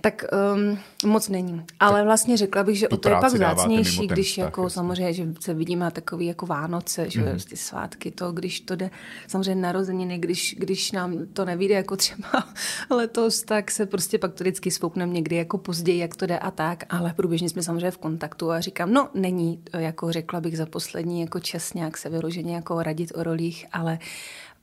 Tak 0.00 0.24
um, 0.54 0.78
moc 1.10 1.28
není. 1.28 1.62
Ale 1.80 2.04
vlastně 2.04 2.36
řekla 2.36 2.64
bych, 2.64 2.78
že 2.78 2.88
o 2.88 2.96
to 2.96 3.08
je 3.08 3.16
pak 3.20 3.32
vzácnější, 3.32 4.06
když 4.06 4.30
vztah, 4.30 4.44
jako 4.44 4.62
jasný. 4.62 4.74
samozřejmě, 4.74 5.12
že 5.12 5.26
se 5.40 5.54
vidíme 5.54 5.90
takový 5.90 6.26
jako 6.26 6.46
Vánoce, 6.46 7.10
že 7.10 7.20
mm. 7.20 7.38
ty 7.48 7.56
svátky, 7.56 8.10
to, 8.10 8.32
když 8.32 8.60
to 8.60 8.76
jde, 8.76 8.90
samozřejmě 9.26 9.62
narozeniny, 9.62 10.18
když, 10.18 10.56
když 10.58 10.92
nám 10.92 11.26
to 11.32 11.44
nevíde 11.44 11.74
jako 11.74 11.96
třeba 11.96 12.28
letos, 12.90 13.42
tak 13.42 13.70
se 13.70 13.86
prostě 13.86 14.18
pak 14.18 14.34
to 14.34 14.44
vždycky 14.44 14.70
spoukneme 14.70 15.12
někdy 15.12 15.36
jako 15.36 15.58
později, 15.58 15.98
jak 15.98 16.16
to 16.16 16.26
jde 16.26 16.38
a 16.38 16.50
tak, 16.50 16.84
ale 16.88 17.12
průběžně 17.16 17.48
jsme 17.48 17.62
samozřejmě 17.62 17.90
v 17.90 17.98
kontaktu 17.98 18.50
a 18.50 18.60
říkám, 18.60 18.92
no 18.92 19.08
není 19.14 19.62
jako 19.94 20.12
řekla 20.12 20.40
bych 20.40 20.56
za 20.56 20.66
poslední 20.66 21.20
jako 21.20 21.40
čas 21.40 21.74
nějak 21.74 21.96
se 21.96 22.08
vyloženě 22.08 22.54
jako 22.54 22.82
radit 22.82 23.12
o 23.14 23.22
rolích, 23.22 23.66
ale 23.72 23.98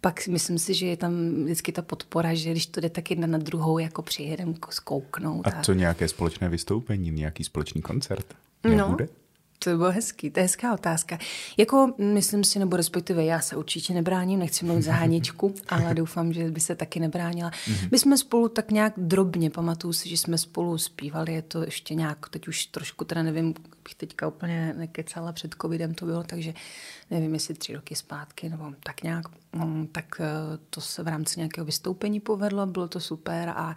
pak 0.01 0.27
myslím 0.27 0.59
si, 0.59 0.73
že 0.73 0.85
je 0.85 0.97
tam 0.97 1.43
vždycky 1.43 1.71
ta 1.71 1.81
podpora, 1.81 2.33
že 2.33 2.51
když 2.51 2.65
to 2.65 2.81
jde 2.81 2.89
tak 2.89 3.09
jedna 3.09 3.27
na 3.27 3.37
druhou, 3.37 3.79
jako 3.79 4.01
přijedem 4.01 4.55
zkouknout. 4.69 5.47
A, 5.47 5.49
a 5.49 5.61
co 5.61 5.73
nějaké 5.73 6.07
společné 6.07 6.49
vystoupení, 6.49 7.11
nějaký 7.11 7.43
společný 7.43 7.81
koncert? 7.81 8.25
Nebude? 8.63 9.07
No, 9.07 9.20
to 9.63 9.69
by 9.69 9.77
bylo 9.77 9.91
hezký, 9.91 10.31
to 10.31 10.39
je 10.39 10.43
hezká 10.43 10.73
otázka. 10.73 11.17
Jako 11.57 11.93
myslím 11.97 12.43
si, 12.43 12.59
nebo 12.59 12.77
respektive 12.77 13.25
já 13.25 13.41
se 13.41 13.55
určitě 13.55 13.93
nebráním, 13.93 14.39
nechci 14.39 14.65
mluvit 14.65 14.81
za 14.81 14.93
Haničku, 14.93 15.53
ale 15.69 15.93
doufám, 15.93 16.33
že 16.33 16.51
by 16.51 16.59
se 16.59 16.75
taky 16.75 16.99
nebránila. 16.99 17.49
Mm-hmm. 17.49 17.89
My 17.91 17.99
jsme 17.99 18.17
spolu 18.17 18.49
tak 18.49 18.71
nějak 18.71 18.93
drobně, 18.97 19.49
pamatuju 19.49 19.93
si, 19.93 20.09
že 20.09 20.17
jsme 20.17 20.37
spolu 20.37 20.77
zpívali, 20.77 21.33
je 21.33 21.41
to 21.41 21.63
ještě 21.63 21.95
nějak, 21.95 22.29
teď 22.29 22.47
už 22.47 22.65
trošku 22.65 23.05
teda 23.05 23.23
nevím, 23.23 23.53
bych 23.83 23.95
teďka 23.95 24.27
úplně 24.27 24.73
nekecala 24.77 25.31
před 25.31 25.55
covidem 25.61 25.93
to 25.93 26.05
bylo, 26.05 26.23
takže 26.23 26.53
nevím, 27.11 27.33
jestli 27.33 27.53
tři 27.53 27.73
roky 27.73 27.95
zpátky, 27.95 28.49
nebo 28.49 28.71
tak 28.83 29.03
nějak. 29.03 29.25
mm, 29.53 29.87
tak 29.87 30.21
eh, 30.21 30.57
to 30.69 30.81
se 30.81 31.03
v 31.03 31.07
rámci 31.07 31.39
nějakého 31.39 31.65
vystoupení 31.65 32.19
povedlo, 32.19 32.65
bylo 32.65 32.87
to 32.87 32.99
super 32.99 33.49
a 33.49 33.75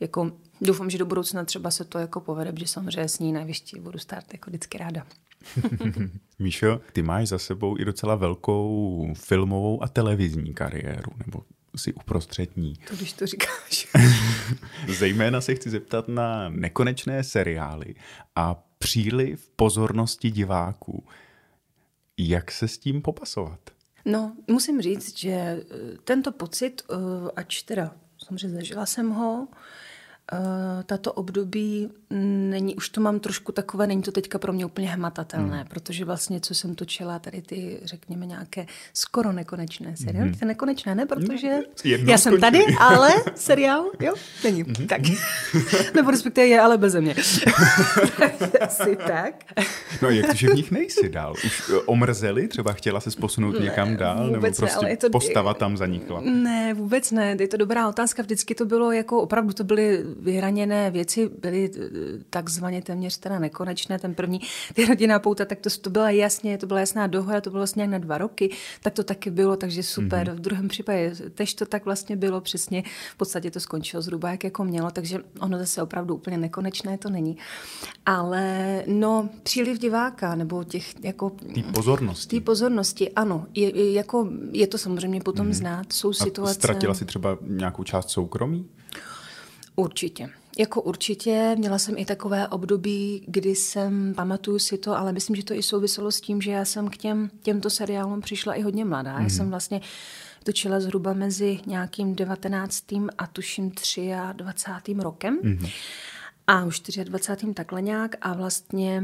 jako 0.00 0.32
doufám, 0.60 0.90
že 0.90 0.98
do 0.98 1.06
budoucna 1.06 1.44
třeba 1.44 1.70
se 1.70 1.84
to 1.84 1.98
jako 1.98 2.20
povede, 2.20 2.52
protože 2.52 2.66
samozřejmě 2.66 3.08
s 3.08 3.18
ní 3.18 3.32
najvyšší 3.32 3.80
budu 3.80 3.98
stát 3.98 4.24
jako 4.32 4.50
vždycky 4.50 4.78
ráda. 4.78 5.06
Míšo, 6.38 6.80
ty 6.92 7.02
máš 7.02 7.28
za 7.28 7.38
sebou 7.38 7.78
i 7.78 7.84
docela 7.84 8.14
velkou 8.14 9.14
filmovou 9.14 9.82
a 9.82 9.88
televizní 9.88 10.54
kariéru, 10.54 11.12
nebo 11.26 11.42
si 11.76 11.94
uprostřední. 11.94 12.74
To 12.88 12.96
když 12.96 13.12
to 13.12 13.26
říkáš. 13.26 13.88
Zejména 14.88 15.40
se 15.40 15.54
chci 15.54 15.70
zeptat 15.70 16.08
na 16.08 16.48
nekonečné 16.48 17.24
seriály 17.24 17.94
a 18.36 18.64
příliv 18.78 19.50
pozornosti 19.56 20.30
diváků. 20.30 21.06
Jak 22.18 22.50
se 22.50 22.68
s 22.68 22.78
tím 22.78 23.02
popasovat? 23.02 23.60
No, 24.04 24.36
musím 24.48 24.82
říct, 24.82 25.18
že 25.18 25.30
eh, 25.30 25.64
tento 26.04 26.32
pocit, 26.32 26.82
eh, 26.90 26.94
ač 27.36 27.62
teda 27.62 27.94
samozřejmě 28.18 28.56
zažila 28.56 28.86
jsem 28.86 29.10
ho, 29.10 29.48
tato 30.86 31.12
období 31.12 31.90
není, 32.10 32.74
už 32.74 32.88
to 32.88 33.00
mám 33.00 33.20
trošku 33.20 33.52
takové, 33.52 33.86
není 33.86 34.02
to 34.02 34.12
teďka 34.12 34.38
pro 34.38 34.52
mě 34.52 34.66
úplně 34.66 34.88
hmatatelné, 34.88 35.56
hmm. 35.56 35.66
protože 35.68 36.04
vlastně, 36.04 36.40
co 36.40 36.54
jsem 36.54 36.74
točila, 36.74 37.18
tady 37.18 37.42
ty, 37.42 37.80
řekněme, 37.84 38.26
nějaké 38.26 38.66
skoro 38.94 39.32
nekonečné 39.32 39.96
seriály. 39.96 40.30
Hmm. 40.30 40.48
nekonečné 40.48 40.94
ne, 40.94 41.06
protože 41.06 41.48
hmm. 41.48 41.62
Jednou 41.84 42.10
já 42.10 42.18
jsem 42.18 42.40
tady, 42.40 42.64
ale 42.78 43.10
seriál, 43.34 43.90
jo, 44.00 44.14
není. 44.44 44.62
Hmm. 44.62 44.86
Tak. 44.86 45.00
Nebo 45.94 46.10
respektive 46.10 46.46
je, 46.46 46.60
ale 46.60 46.78
bez 46.78 46.94
mě. 46.94 47.14
Asi 48.60 48.96
tak. 48.96 49.34
No 50.02 50.10
jak 50.10 50.26
to, 50.26 50.34
že 50.34 50.48
v 50.48 50.54
nich 50.54 50.70
nejsi 50.70 51.08
dál? 51.08 51.32
Už 51.32 51.70
eh, 51.74 51.78
omrzeli? 51.86 52.48
Třeba 52.48 52.72
chtěla 52.72 53.00
se 53.00 53.10
posunout 53.10 53.52
ne, 53.52 53.64
někam 53.64 53.96
dál? 53.96 54.30
Nebo 54.30 54.46
prostě 54.56 54.64
ne, 54.64 54.88
ale 54.88 54.96
to, 54.96 55.10
postava 55.10 55.54
tam 55.54 55.76
zanikla? 55.76 56.20
Ne, 56.20 56.74
vůbec 56.74 57.10
ne. 57.10 57.36
Je 57.40 57.48
to 57.48 57.56
dobrá 57.56 57.88
otázka. 57.88 58.22
Vždycky 58.22 58.54
to 58.54 58.64
bylo 58.64 58.92
jako, 58.92 59.22
opravdu 59.22 59.52
to 59.52 59.64
byly 59.64 60.04
vyhraněné 60.22 60.90
věci 60.90 61.30
byly 61.40 61.70
eh, 61.76 61.80
takzvaně 62.30 62.82
téměř 62.82 63.18
teda 63.18 63.38
nekonečné. 63.38 63.98
Ten 63.98 64.14
první, 64.14 64.40
ty 64.74 64.86
rodinná 64.86 65.18
pouta, 65.18 65.44
tak 65.44 65.60
to, 65.60 65.70
to 65.80 65.90
byla 65.90 66.10
jasně, 66.10 66.58
to 66.58 66.66
byla 66.66 66.80
jasná 66.80 67.06
dohoda, 67.06 67.40
to 67.40 67.50
bylo 67.50 67.60
vlastně 67.60 67.86
na 67.86 67.98
dva 67.98 68.18
roky, 68.18 68.50
tak 68.82 68.94
to 68.94 69.04
taky 69.04 69.30
bylo, 69.30 69.56
takže 69.56 69.82
super. 69.82 70.28
Mm-hmm. 70.28 70.34
V 70.34 70.40
druhém 70.40 70.68
případě 70.68 71.12
tež 71.34 71.54
to 71.54 71.66
tak 71.66 71.84
vlastně 71.84 72.16
bylo 72.16 72.40
přesně, 72.40 72.82
v 73.12 73.16
podstatě 73.16 73.50
to 73.50 73.60
skončilo 73.60 74.02
zhruba 74.02 74.30
jak 74.30 74.44
jako 74.44 74.64
mělo, 74.64 74.90
takže 74.90 75.18
ono 75.40 75.58
zase 75.58 75.82
opravdu 75.82 76.14
úplně 76.14 76.38
nekonečné 76.38 76.98
to 76.98 77.10
není. 77.10 77.36
Ale 78.06 78.84
no, 78.86 79.28
příliv 79.42 79.78
diváka, 79.78 80.34
nebo 80.34 80.64
těch 80.64 81.04
jako... 81.04 81.30
Tý 81.30 81.62
pozornosti. 81.62 82.28
Tý 82.28 82.40
pozornosti, 82.40 83.10
ano. 83.12 83.46
Je, 83.54 83.78
je, 83.78 83.92
jako, 83.92 84.28
je 84.52 84.66
to 84.66 84.78
samozřejmě 84.78 85.20
potom 85.20 85.46
mm-hmm. 85.46 85.52
znát. 85.52 85.92
Jsou 85.92 86.12
situace... 86.12 86.50
A 86.50 86.54
ztratila 86.54 86.94
si 86.94 87.04
třeba 87.04 87.38
nějakou 87.46 87.84
část 87.84 88.10
soukromí? 88.10 88.68
Určitě. 89.76 90.30
Jako 90.58 90.82
určitě, 90.82 91.54
měla 91.58 91.78
jsem 91.78 91.98
i 91.98 92.04
takové 92.04 92.48
období, 92.48 93.24
kdy 93.26 93.54
jsem, 93.54 94.14
pamatuju 94.14 94.58
si 94.58 94.78
to, 94.78 94.98
ale 94.98 95.12
myslím, 95.12 95.36
že 95.36 95.44
to 95.44 95.54
i 95.54 95.62
souviselo 95.62 96.12
s 96.12 96.20
tím, 96.20 96.40
že 96.40 96.50
já 96.50 96.64
jsem 96.64 96.88
k 96.88 96.96
těm, 96.96 97.30
těmto 97.42 97.70
seriálům 97.70 98.20
přišla 98.20 98.54
i 98.54 98.62
hodně 98.62 98.84
mladá. 98.84 99.10
Mm-hmm. 99.10 99.16
Já 99.16 99.20
mhm. 99.20 99.30
jsem 99.30 99.50
vlastně 99.50 99.80
točila 100.44 100.80
zhruba 100.80 101.12
mezi 101.12 101.60
nějakým 101.66 102.14
19. 102.14 102.84
a 103.18 103.26
tuším 103.26 103.72
23. 104.32 104.94
rokem. 104.98 105.38
Mm-hmm. 105.38 105.70
A 106.46 106.64
už 106.64 106.80
24. 106.80 107.54
takhle 107.54 107.82
nějak 107.82 108.16
a 108.20 108.32
vlastně 108.32 109.02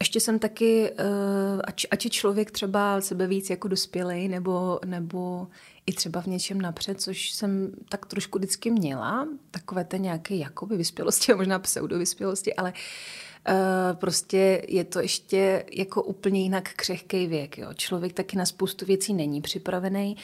ještě 0.00 0.20
jsem 0.20 0.38
taky, 0.38 0.90
eh, 0.98 1.62
ať, 1.64 1.86
ať 1.90 2.04
je 2.04 2.10
člověk 2.10 2.50
třeba 2.50 3.00
sebe 3.00 3.26
víc 3.26 3.50
jako 3.50 3.68
dospělej 3.68 4.28
nebo, 4.28 4.80
nebo 4.84 5.46
i 5.86 5.92
třeba 5.92 6.20
v 6.20 6.26
něčem 6.26 6.60
napřed, 6.60 7.00
což 7.00 7.30
jsem 7.30 7.72
tak 7.88 8.06
trošku 8.06 8.38
vždycky 8.38 8.70
měla, 8.70 9.28
takové 9.50 9.84
té 9.84 9.98
nějaké 9.98 10.34
jakoby 10.34 10.76
vyspělosti 10.76 11.32
a 11.32 11.36
možná 11.36 11.58
pseudovyspělosti, 11.58 12.54
ale 12.54 12.72
uh, 12.72 13.96
prostě 13.96 14.62
je 14.68 14.84
to 14.84 15.00
ještě 15.00 15.64
jako 15.72 16.02
úplně 16.02 16.42
jinak 16.42 16.72
křehký 16.76 17.26
věk. 17.26 17.58
Jo. 17.58 17.68
Člověk 17.74 18.12
taky 18.12 18.36
na 18.36 18.46
spoustu 18.46 18.86
věcí 18.86 19.14
není 19.14 19.40
připravený 19.40 20.16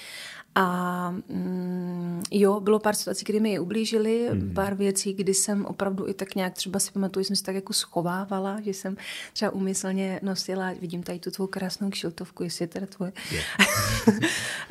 a 0.54 1.10
mm, 1.10 2.22
jo, 2.30 2.60
bylo 2.60 2.78
pár 2.78 2.94
situací, 2.94 3.24
kdy 3.24 3.40
mi 3.40 3.52
je 3.52 3.60
ublížili, 3.60 4.28
mm. 4.32 4.54
pár 4.54 4.74
věcí, 4.74 5.12
kdy 5.12 5.34
jsem 5.34 5.66
opravdu 5.66 6.08
i 6.08 6.14
tak 6.14 6.34
nějak 6.34 6.54
třeba 6.54 6.78
si 6.78 6.90
pamatuju, 6.92 7.24
jsem 7.24 7.36
si 7.36 7.42
tak 7.42 7.54
jako 7.54 7.72
schovávala, 7.72 8.60
že 8.60 8.70
jsem 8.70 8.96
třeba 9.32 9.50
umyslně 9.50 10.20
nosila, 10.22 10.72
vidím 10.80 11.02
tady 11.02 11.18
tu 11.18 11.30
tvou 11.30 11.46
krásnou 11.46 11.90
kšiltovku, 11.90 12.42
jestli 12.42 12.62
je 12.62 12.66
teda 12.66 12.86
tvoje. 12.86 13.12
Yeah. 13.32 13.44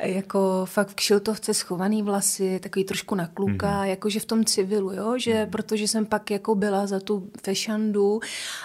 jako 0.00 0.62
fakt 0.64 0.88
v 0.88 0.94
kšiltovce 0.94 1.54
schovaný 1.54 2.02
vlasy, 2.02 2.60
takový 2.60 2.84
trošku 2.84 3.14
na 3.14 3.26
kluka, 3.26 3.78
mm. 3.78 3.84
jakože 3.84 4.20
v 4.20 4.24
tom 4.24 4.44
civilu, 4.44 4.92
jo, 4.92 5.18
že 5.18 5.44
mm. 5.44 5.50
protože 5.50 5.88
jsem 5.88 6.06
pak 6.06 6.30
jako 6.30 6.54
byla 6.54 6.86
za 6.86 7.00
tu 7.00 7.30
fešandu 7.44 8.20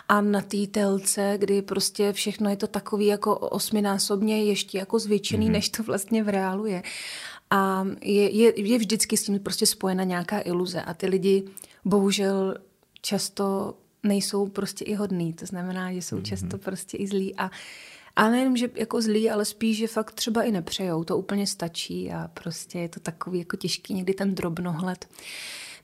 a 0.09 0.21
na 0.21 0.41
té 0.41 0.67
telce, 0.71 1.33
kdy 1.37 1.61
prostě 1.61 2.13
všechno 2.13 2.49
je 2.49 2.55
to 2.55 2.67
takový 2.67 3.05
jako 3.05 3.37
osminásobně 3.37 4.43
ještě 4.43 4.77
jako 4.77 4.99
zvětšený, 4.99 5.45
mm. 5.45 5.51
než 5.51 5.69
to 5.69 5.83
vlastně 5.83 6.23
v 6.23 6.29
reálu 6.29 6.65
je. 6.65 6.83
A 7.49 7.87
je, 8.01 8.29
je, 8.29 8.61
je 8.61 8.77
vždycky 8.77 9.17
s 9.17 9.23
tím 9.23 9.39
prostě 9.39 9.65
spojena 9.65 10.03
nějaká 10.03 10.41
iluze 10.41 10.81
a 10.81 10.93
ty 10.93 11.07
lidi 11.07 11.43
bohužel 11.85 12.57
často 13.01 13.73
nejsou 14.03 14.47
prostě 14.47 14.85
i 14.85 14.93
hodný, 14.93 15.33
to 15.33 15.45
znamená, 15.45 15.93
že 15.93 16.01
jsou 16.01 16.17
mm-hmm. 16.17 16.21
často 16.21 16.57
prostě 16.57 16.97
i 16.97 17.07
zlí 17.07 17.35
a 17.35 17.51
a 18.17 18.29
nejenom, 18.29 18.57
že 18.57 18.69
jako 18.75 19.01
zlí, 19.01 19.29
ale 19.29 19.45
spíš, 19.45 19.77
že 19.77 19.87
fakt 19.87 20.11
třeba 20.11 20.43
i 20.43 20.51
nepřejou, 20.51 21.03
to 21.03 21.17
úplně 21.17 21.47
stačí 21.47 22.11
a 22.11 22.27
prostě 22.33 22.79
je 22.79 22.89
to 22.89 22.99
takový 22.99 23.39
jako 23.39 23.57
těžký 23.57 23.93
někdy 23.93 24.13
ten 24.13 24.35
drobnohled. 24.35 25.07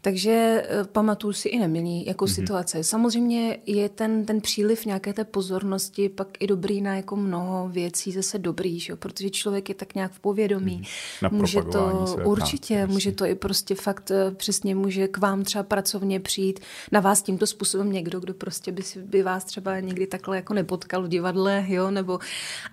Takže 0.05 0.31
eh, 0.67 0.83
pamatuju 0.83 1.33
si 1.33 1.49
i 1.49 1.59
nemilý 1.59 2.05
jako 2.05 2.25
mm-hmm. 2.25 2.35
situace. 2.35 2.83
Samozřejmě 2.83 3.57
je 3.65 3.89
ten, 3.89 4.25
ten 4.25 4.41
příliv 4.41 4.85
nějaké 4.85 5.13
té 5.13 5.23
pozornosti 5.23 6.09
pak 6.09 6.27
i 6.39 6.47
dobrý 6.47 6.81
na 6.81 6.95
jako 6.95 7.15
mnoho 7.15 7.69
věcí 7.69 8.11
zase 8.11 8.39
dobrý, 8.39 8.79
že? 8.79 8.95
protože 8.95 9.29
člověk 9.29 9.69
je 9.69 9.75
tak 9.75 9.95
nějak 9.95 10.11
v 10.11 10.19
povědomí. 10.19 10.81
Mm-hmm. 11.21 11.31
může 11.31 11.61
to 11.61 12.07
určitě, 12.23 12.75
práce, 12.75 12.93
může 12.93 13.11
to 13.11 13.25
i 13.25 13.35
prostě 13.35 13.75
fakt 13.75 14.11
eh, 14.11 14.31
přesně 14.31 14.75
může 14.75 15.07
k 15.07 15.17
vám 15.17 15.43
třeba 15.43 15.63
pracovně 15.63 16.19
přijít 16.19 16.59
na 16.91 16.99
vás 16.99 17.21
tímto 17.21 17.47
způsobem 17.47 17.91
někdo, 17.91 18.19
kdo 18.19 18.33
prostě 18.33 18.71
by, 18.71 18.83
si, 18.83 18.99
by 19.01 19.23
vás 19.23 19.45
třeba 19.45 19.79
někdy 19.79 20.07
takhle 20.07 20.35
jako 20.35 20.53
nepotkal 20.53 21.03
v 21.03 21.07
divadle, 21.07 21.65
jo, 21.67 21.91
nebo 21.91 22.19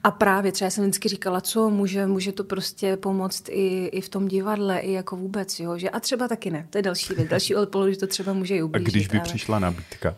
a 0.05 0.11
právě 0.11 0.53
třeba 0.53 0.71
jsem 0.71 0.85
vždycky 0.85 1.09
říkala, 1.09 1.41
co 1.41 1.71
může, 1.71 2.07
může 2.07 2.33
to 2.33 2.45
prostě 2.45 2.97
pomoct 2.97 3.49
i, 3.49 3.87
i 3.87 4.01
v 4.01 4.09
tom 4.09 4.29
divadle, 4.29 4.79
i 4.79 4.93
jako 4.93 5.17
vůbec, 5.17 5.61
jo, 5.61 5.79
že 5.79 5.91
a 5.91 6.01
třeba 6.01 6.29
taky 6.29 6.51
ne, 6.51 6.67
to 6.71 6.79
je 6.79 6.83
další 6.83 7.20
věc. 7.21 7.31
Další 7.31 7.55
odpověď, 7.55 7.95
že 7.95 8.01
to 8.01 8.07
třeba 8.07 8.33
může 8.33 8.57
i 8.57 8.63
ublížit. 8.63 8.89
A 8.89 8.91
když 8.91 9.09
by 9.09 9.19
ale... 9.19 9.25
přišla 9.25 9.59
nabídka 9.59 10.17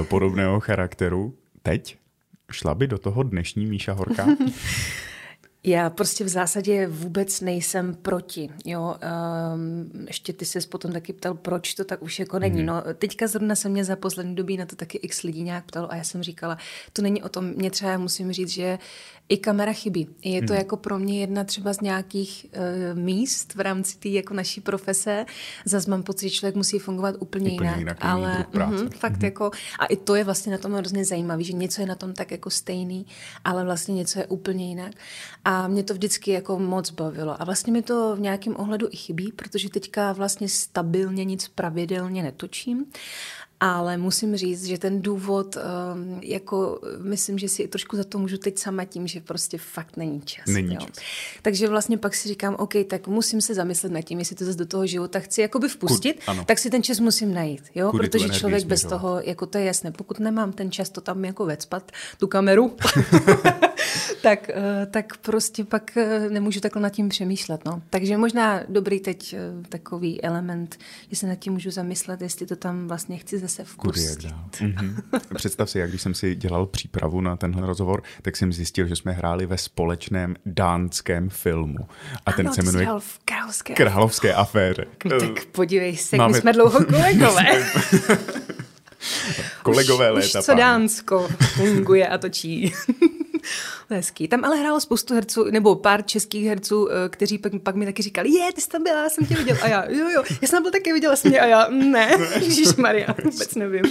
eh, 0.00 0.04
podobného 0.04 0.60
charakteru 0.60 1.34
teď, 1.62 1.96
šla 2.52 2.74
by 2.74 2.86
do 2.86 2.98
toho 2.98 3.22
dnešní 3.22 3.66
Míša 3.66 3.92
Horka? 3.92 4.26
Já 5.64 5.90
prostě 5.90 6.24
v 6.24 6.28
zásadě 6.28 6.86
vůbec 6.86 7.40
nejsem 7.40 7.94
proti. 7.94 8.48
Jo? 8.64 8.96
Um, 9.54 9.90
ještě 10.06 10.32
ty 10.32 10.44
se 10.44 10.60
potom 10.60 10.92
taky 10.92 11.12
ptal, 11.12 11.34
proč 11.34 11.74
to 11.74 11.84
tak 11.84 12.02
už 12.02 12.18
jako 12.18 12.38
není. 12.38 12.60
Mm. 12.60 12.66
No, 12.66 12.82
teďka 12.94 13.26
zrovna 13.26 13.54
se 13.54 13.68
mě 13.68 13.84
za 13.84 13.96
poslední 13.96 14.34
dobí 14.34 14.56
na 14.56 14.66
to 14.66 14.76
taky 14.76 14.98
x 14.98 15.22
lidí 15.22 15.42
nějak 15.42 15.64
ptalo 15.64 15.92
a 15.92 15.96
já 15.96 16.04
jsem 16.04 16.22
říkala, 16.22 16.58
to 16.92 17.02
není 17.02 17.22
o 17.22 17.28
tom, 17.28 17.44
mě 17.44 17.70
třeba 17.70 17.98
musím 17.98 18.32
říct, 18.32 18.48
že 18.48 18.78
i 19.30 19.36
kamera 19.36 19.72
chybí. 19.72 20.08
Je 20.24 20.42
to 20.42 20.52
hmm. 20.52 20.58
jako 20.58 20.76
pro 20.76 20.98
mě 20.98 21.20
jedna 21.20 21.44
třeba 21.44 21.72
z 21.72 21.80
nějakých 21.80 22.46
uh, 22.92 22.98
míst 22.98 23.54
v 23.54 23.60
rámci 23.60 23.98
té 23.98 24.08
jako 24.08 24.34
naší 24.34 24.60
profese. 24.60 25.26
Zase 25.64 25.90
mám 25.90 26.02
pocit, 26.02 26.28
že 26.28 26.34
člověk 26.34 26.54
musí 26.54 26.78
fungovat 26.78 27.14
úplně, 27.18 27.50
úplně 27.50 27.68
jinak. 27.68 27.78
jinak 27.78 27.96
ale 28.00 28.46
mm, 28.52 28.90
fakt 28.90 29.18
mm. 29.18 29.24
jako, 29.24 29.50
a 29.78 29.86
i 29.86 29.96
to 29.96 30.14
je 30.14 30.24
vlastně 30.24 30.52
na 30.52 30.58
tom 30.58 30.72
hrozně 30.72 31.04
zajímavé, 31.04 31.42
že 31.42 31.52
něco 31.52 31.80
je 31.80 31.86
na 31.86 31.94
tom 31.94 32.12
tak 32.12 32.30
jako 32.30 32.50
stejný, 32.50 33.06
ale 33.44 33.64
vlastně 33.64 33.94
něco 33.94 34.18
je 34.18 34.26
úplně 34.26 34.68
jinak. 34.68 34.92
A 35.44 35.68
mě 35.68 35.82
to 35.82 35.94
vždycky 35.94 36.30
jako 36.30 36.58
moc 36.58 36.90
bavilo. 36.90 37.42
A 37.42 37.44
vlastně 37.44 37.72
mi 37.72 37.82
to 37.82 38.16
v 38.16 38.20
nějakém 38.20 38.56
ohledu 38.56 38.88
i 38.90 38.96
chybí, 38.96 39.32
protože 39.32 39.70
teďka 39.70 40.12
vlastně 40.12 40.48
stabilně 40.48 41.24
nic 41.24 41.48
pravidelně 41.48 42.22
netočím 42.22 42.86
ale 43.60 43.96
musím 43.96 44.36
říct, 44.36 44.64
že 44.64 44.78
ten 44.78 45.02
důvod, 45.02 45.56
um, 45.56 46.20
jako 46.22 46.80
myslím, 46.98 47.38
že 47.38 47.48
si 47.48 47.68
trošku 47.68 47.96
za 47.96 48.04
to 48.04 48.18
můžu 48.18 48.36
teď 48.36 48.58
sama 48.58 48.84
tím, 48.84 49.06
že 49.06 49.20
prostě 49.20 49.58
fakt 49.58 49.96
není 49.96 50.20
čas. 50.20 50.44
Není 50.46 50.74
jo. 50.74 50.80
čas. 50.80 51.04
Takže 51.42 51.68
vlastně 51.68 51.98
pak 51.98 52.14
si 52.14 52.28
říkám, 52.28 52.56
OK, 52.58 52.72
tak 52.86 53.08
musím 53.08 53.40
se 53.40 53.54
zamyslet 53.54 53.92
nad 53.92 54.02
tím, 54.02 54.18
jestli 54.18 54.36
to 54.36 54.44
zase 54.44 54.58
do 54.58 54.66
toho 54.66 54.86
života 54.86 55.20
chci 55.20 55.40
jakoby 55.40 55.68
vpustit, 55.68 56.20
Kud, 56.24 56.46
tak 56.46 56.58
si 56.58 56.70
ten 56.70 56.82
čas 56.82 57.00
musím 57.00 57.34
najít, 57.34 57.62
jo, 57.74 57.90
Kudy 57.90 58.08
protože 58.08 58.28
člověk 58.28 58.64
bez 58.64 58.82
toho, 58.82 59.20
jako 59.20 59.46
to 59.46 59.58
je 59.58 59.64
jasné, 59.64 59.92
pokud 59.92 60.18
nemám 60.18 60.52
ten 60.52 60.70
čas 60.70 60.90
to 60.90 61.00
tam 61.00 61.24
jako 61.24 61.46
vecpat, 61.46 61.92
tu 62.18 62.26
kameru, 62.26 62.76
tak, 64.22 64.50
eh, 64.50 64.86
tak 64.86 65.16
prostě 65.16 65.64
pak 65.64 65.96
eh, 65.96 66.30
nemůžu 66.30 66.60
takhle 66.60 66.82
nad 66.82 66.88
tím 66.88 67.08
přemýšlet. 67.08 67.64
No. 67.64 67.82
Takže 67.90 68.16
možná 68.16 68.60
dobrý 68.68 69.00
teď 69.00 69.32
eh, 69.32 69.38
takový 69.68 70.24
element, 70.24 70.78
že 71.10 71.16
se 71.16 71.26
nad 71.26 71.34
tím 71.34 71.52
můžu 71.52 71.70
zamyslet, 71.70 72.20
jestli 72.20 72.46
to 72.46 72.56
tam 72.56 72.88
vlastně 72.88 73.18
chci 73.18 73.38
zase 73.38 73.64
vpustit. 73.64 74.18
Mm-hmm. 74.18 75.02
Představ 75.34 75.70
si, 75.70 75.78
jak 75.78 75.88
když 75.88 76.02
jsem 76.02 76.14
si 76.14 76.34
dělal 76.34 76.66
přípravu 76.66 77.20
na 77.20 77.36
tenhle 77.36 77.66
rozhovor, 77.66 78.02
tak 78.22 78.36
jsem 78.36 78.52
zjistil, 78.52 78.86
že 78.86 78.96
jsme 78.96 79.12
hráli 79.12 79.46
ve 79.46 79.58
společném 79.58 80.36
dánském 80.46 81.30
filmu. 81.30 81.88
A 82.26 82.32
ten 82.32 82.46
ano, 82.46 82.54
se 82.54 82.62
jmenuje 82.62 82.88
v 82.98 83.18
královské, 83.24 83.74
královské 83.74 84.34
aféře. 84.34 84.84
Tak 85.20 85.44
podívej 85.44 85.96
se, 85.96 86.16
Máme... 86.16 86.32
my 86.32 86.40
jsme 86.40 86.52
dlouho 86.52 86.84
kolegové. 86.84 87.44
Kolegové 89.62 90.12
už, 90.12 90.24
léta. 90.24 90.38
Už 90.38 90.44
co 90.44 90.54
Dánsko 90.54 91.28
funguje 91.54 92.08
a 92.08 92.18
točí. 92.18 92.72
Hezký. 93.94 94.28
Tam 94.28 94.44
ale 94.44 94.56
hrálo 94.56 94.80
spoustu 94.80 95.14
herců, 95.14 95.44
nebo 95.44 95.76
pár 95.76 96.02
českých 96.02 96.46
herců, 96.46 96.88
eh, 96.90 97.08
kteří 97.08 97.38
pak, 97.38 97.52
pak 97.62 97.74
mi 97.74 97.86
taky 97.86 98.02
říkali, 98.02 98.30
je, 98.30 98.52
ty 98.52 98.60
jsi 98.60 98.68
tam 98.68 98.82
byla, 98.82 99.02
já 99.02 99.10
jsem 99.10 99.26
tě 99.26 99.34
viděl. 99.34 99.56
A 99.62 99.68
já, 99.68 99.90
jo, 99.90 100.08
jo, 100.08 100.22
já 100.42 100.48
jsem 100.48 100.56
tam 100.56 100.62
byl 100.62 100.72
taky, 100.72 100.92
viděla 100.92 101.16
jsem 101.16 101.32
tě. 101.32 101.40
A 101.40 101.46
já, 101.46 101.68
ne, 101.68 102.10
Ježíš 102.40 102.74
Maria, 102.74 103.14
vůbec 103.24 103.54
nevím. 103.54 103.84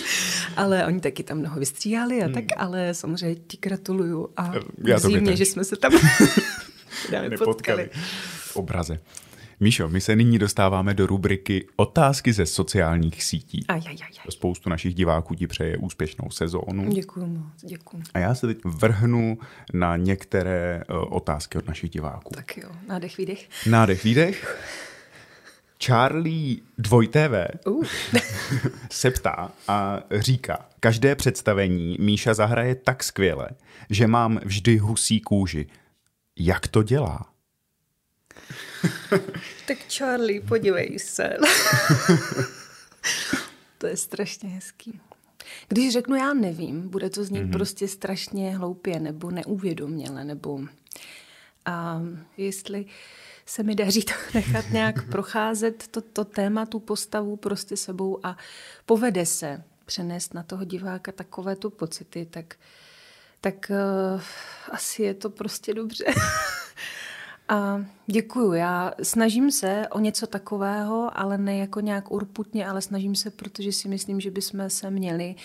Ale 0.58 0.86
oni 0.86 1.00
taky 1.00 1.24
tam 1.24 1.38
mnoho 1.38 1.60
vystříhali 1.60 2.24
a 2.24 2.30
tak, 2.30 2.36
hmm. 2.36 2.58
ale 2.58 2.94
samozřejmě 2.94 3.42
ti 3.48 3.58
gratuluju. 3.62 4.30
A 4.38 4.52
já 4.86 5.00
to 5.00 5.10
mě, 5.10 5.36
že 5.36 5.46
jsme 5.46 5.64
se 5.64 5.76
tam 5.76 5.92
nepotkali. 7.30 7.90
V 8.36 8.56
obraze. 8.56 9.00
Míšo, 9.62 9.90
my 9.90 10.02
se 10.02 10.16
nyní 10.16 10.40
dostáváme 10.40 10.94
do 10.94 11.08
rubriky 11.08 11.68
Otázky 11.76 12.34
ze 12.34 12.46
sociálních 12.46 13.24
sítí. 13.24 13.66
Aj, 13.68 13.82
aj, 13.88 13.96
aj. 14.02 14.10
Spoustu 14.30 14.70
našich 14.70 14.94
diváků 14.96 15.36
ti 15.36 15.48
přeje 15.48 15.78
úspěšnou 15.78 16.30
sezónu. 16.30 16.90
Děkuji 16.90 17.26
moc, 17.26 17.66
děkuji. 17.66 18.04
A 18.14 18.20
já 18.20 18.36
se 18.36 18.48
teď 18.48 18.58
vrhnu 18.66 19.38
na 19.74 19.98
některé 19.98 20.84
uh, 20.90 21.14
otázky 21.14 21.58
od 21.58 21.68
našich 21.68 21.90
diváků. 21.90 22.34
Tak 22.36 22.58
jo, 22.58 22.70
nádech, 22.88 23.18
výdech. 23.18 23.50
Nádech, 23.70 24.04
výdech. 24.04 24.66
Charlie 25.84 26.58
2TV 26.80 27.48
uh. 27.66 27.86
se 28.92 29.12
ptá 29.12 29.52
a 29.68 30.00
říká, 30.12 30.66
každé 30.80 31.16
představení 31.16 31.98
Míša 32.00 32.34
zahraje 32.34 32.76
tak 32.76 33.04
skvěle, 33.04 33.50
že 33.90 34.08
mám 34.08 34.40
vždy 34.46 34.78
husí 34.78 35.20
kůži. 35.20 35.68
Jak 36.40 36.68
to 36.68 36.84
dělá? 36.84 37.29
tak 39.68 39.78
Charlie, 39.90 40.42
podívej 40.42 41.00
se. 41.00 41.38
to 43.78 43.88
je 43.88 43.98
strašně 43.98 44.50
hezký. 44.50 45.02
Když 45.68 45.94
řeknu 45.94 46.16
já 46.16 46.34
nevím, 46.34 46.90
bude 46.90 47.10
to 47.10 47.24
znít 47.24 47.44
mm-hmm. 47.44 47.52
prostě 47.52 47.88
strašně 47.88 48.58
hloupě 48.58 49.00
nebo 49.00 49.32
neuvědoměle, 49.32 50.26
nebo 50.26 50.60
a 51.66 52.02
jestli 52.38 52.86
se 53.46 53.64
mi 53.64 53.76
daří 53.76 54.04
to 54.04 54.14
nechat 54.34 54.66
nějak 54.70 55.10
procházet 55.10 55.88
to, 55.88 56.02
to 56.02 56.26
téma, 56.26 56.66
tu 56.66 56.80
postavu 56.80 57.36
prostě 57.36 57.78
sebou 57.78 58.20
a 58.24 58.38
povede 58.86 59.26
se 59.26 59.64
přenést 59.86 60.34
na 60.34 60.44
toho 60.44 60.66
diváka 60.66 61.12
takové 61.12 61.56
tu 61.56 61.70
pocity, 61.70 62.26
tak, 62.26 62.56
tak 63.42 63.72
uh, 64.16 64.22
asi 64.72 65.04
je 65.04 65.14
to 65.14 65.30
prostě 65.30 65.74
dobře. 65.74 66.06
A 67.50 67.86
děkuju. 68.08 68.54
Já 68.54 68.92
snažím 69.04 69.52
se 69.52 69.88
o 69.92 70.00
něco 70.00 70.28
takového, 70.28 71.20
ale 71.20 71.38
ne 71.38 71.58
jako 71.58 71.80
nějak 71.80 72.12
urputně, 72.12 72.68
ale 72.68 72.82
snažím 72.82 73.16
se, 73.16 73.32
protože 73.32 73.72
si 73.72 73.88
myslím, 73.88 74.20
že 74.20 74.32
bychom 74.32 74.70
se 74.70 74.90
měli 74.92 75.36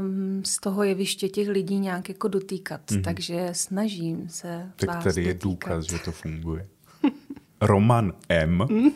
um, 0.00 0.44
z 0.44 0.58
toho 0.60 0.82
jeviště 0.82 1.28
těch 1.28 1.48
lidí 1.48 1.78
nějak 1.78 2.08
jako 2.08 2.28
dotýkat. 2.28 2.80
Mm-hmm. 2.86 3.02
Takže 3.02 3.48
snažím 3.52 4.28
se 4.28 4.70
Tak 4.76 4.88
vás 4.88 5.04
tady 5.04 5.22
je 5.22 5.34
dotýkat. 5.34 5.50
důkaz, 5.50 5.84
že 5.84 5.98
to 5.98 6.12
funguje. 6.12 6.68
Roman 7.60 8.12
M. 8.28 8.66
Mm. 8.70 8.90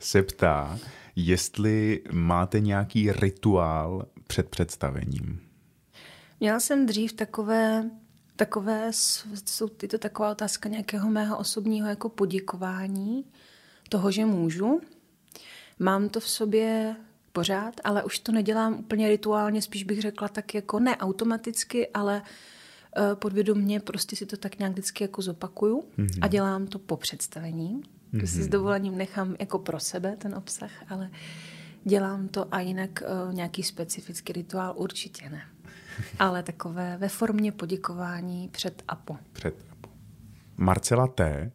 se 0.00 0.22
ptá, 0.22 0.78
jestli 1.16 2.02
máte 2.12 2.60
nějaký 2.60 3.12
rituál 3.12 4.06
před 4.26 4.48
představením. 4.48 5.40
Měla 6.40 6.60
jsem 6.60 6.86
dřív 6.86 7.12
takové 7.12 7.90
takové, 8.36 8.90
jsou 9.46 9.68
ty 9.68 9.88
to 9.88 9.98
taková 9.98 10.30
otázka 10.30 10.68
nějakého 10.68 11.10
mého 11.10 11.38
osobního 11.38 11.88
jako 11.88 12.08
poděkování 12.08 13.24
toho, 13.88 14.10
že 14.10 14.26
můžu. 14.26 14.80
Mám 15.78 16.08
to 16.08 16.20
v 16.20 16.28
sobě 16.28 16.96
pořád, 17.32 17.74
ale 17.84 18.04
už 18.04 18.18
to 18.18 18.32
nedělám 18.32 18.74
úplně 18.74 19.08
rituálně, 19.08 19.62
spíš 19.62 19.84
bych 19.84 20.00
řekla 20.00 20.28
tak 20.28 20.54
jako 20.54 20.80
ne 20.80 20.96
automaticky, 20.96 21.88
ale 21.88 22.22
uh, 22.22 23.14
podvědomně 23.14 23.80
prostě 23.80 24.16
si 24.16 24.26
to 24.26 24.36
tak 24.36 24.58
nějak 24.58 24.72
vždycky 24.72 25.04
jako 25.04 25.22
zopakuju 25.22 25.84
mm-hmm. 25.98 26.18
a 26.20 26.28
dělám 26.28 26.66
to 26.66 26.78
po 26.78 26.96
představení. 26.96 27.82
Mm-hmm. 28.14 28.24
Si 28.24 28.42
s 28.42 28.48
dovolením 28.48 28.98
nechám 28.98 29.36
jako 29.40 29.58
pro 29.58 29.80
sebe 29.80 30.16
ten 30.16 30.34
obsah, 30.34 30.70
ale 30.88 31.10
dělám 31.84 32.28
to 32.28 32.54
a 32.54 32.60
jinak 32.60 33.02
uh, 33.02 33.34
nějaký 33.34 33.62
specifický 33.62 34.32
rituál 34.32 34.74
určitě 34.76 35.30
ne 35.30 35.42
ale 36.18 36.42
takové 36.42 36.96
ve 36.96 37.08
formě 37.08 37.52
poděkování 37.52 38.48
před 38.48 38.82
APO. 38.88 39.16
Před 39.32 39.54
APO. 39.72 39.90
Marcela 40.56 41.06
T. 41.06 41.50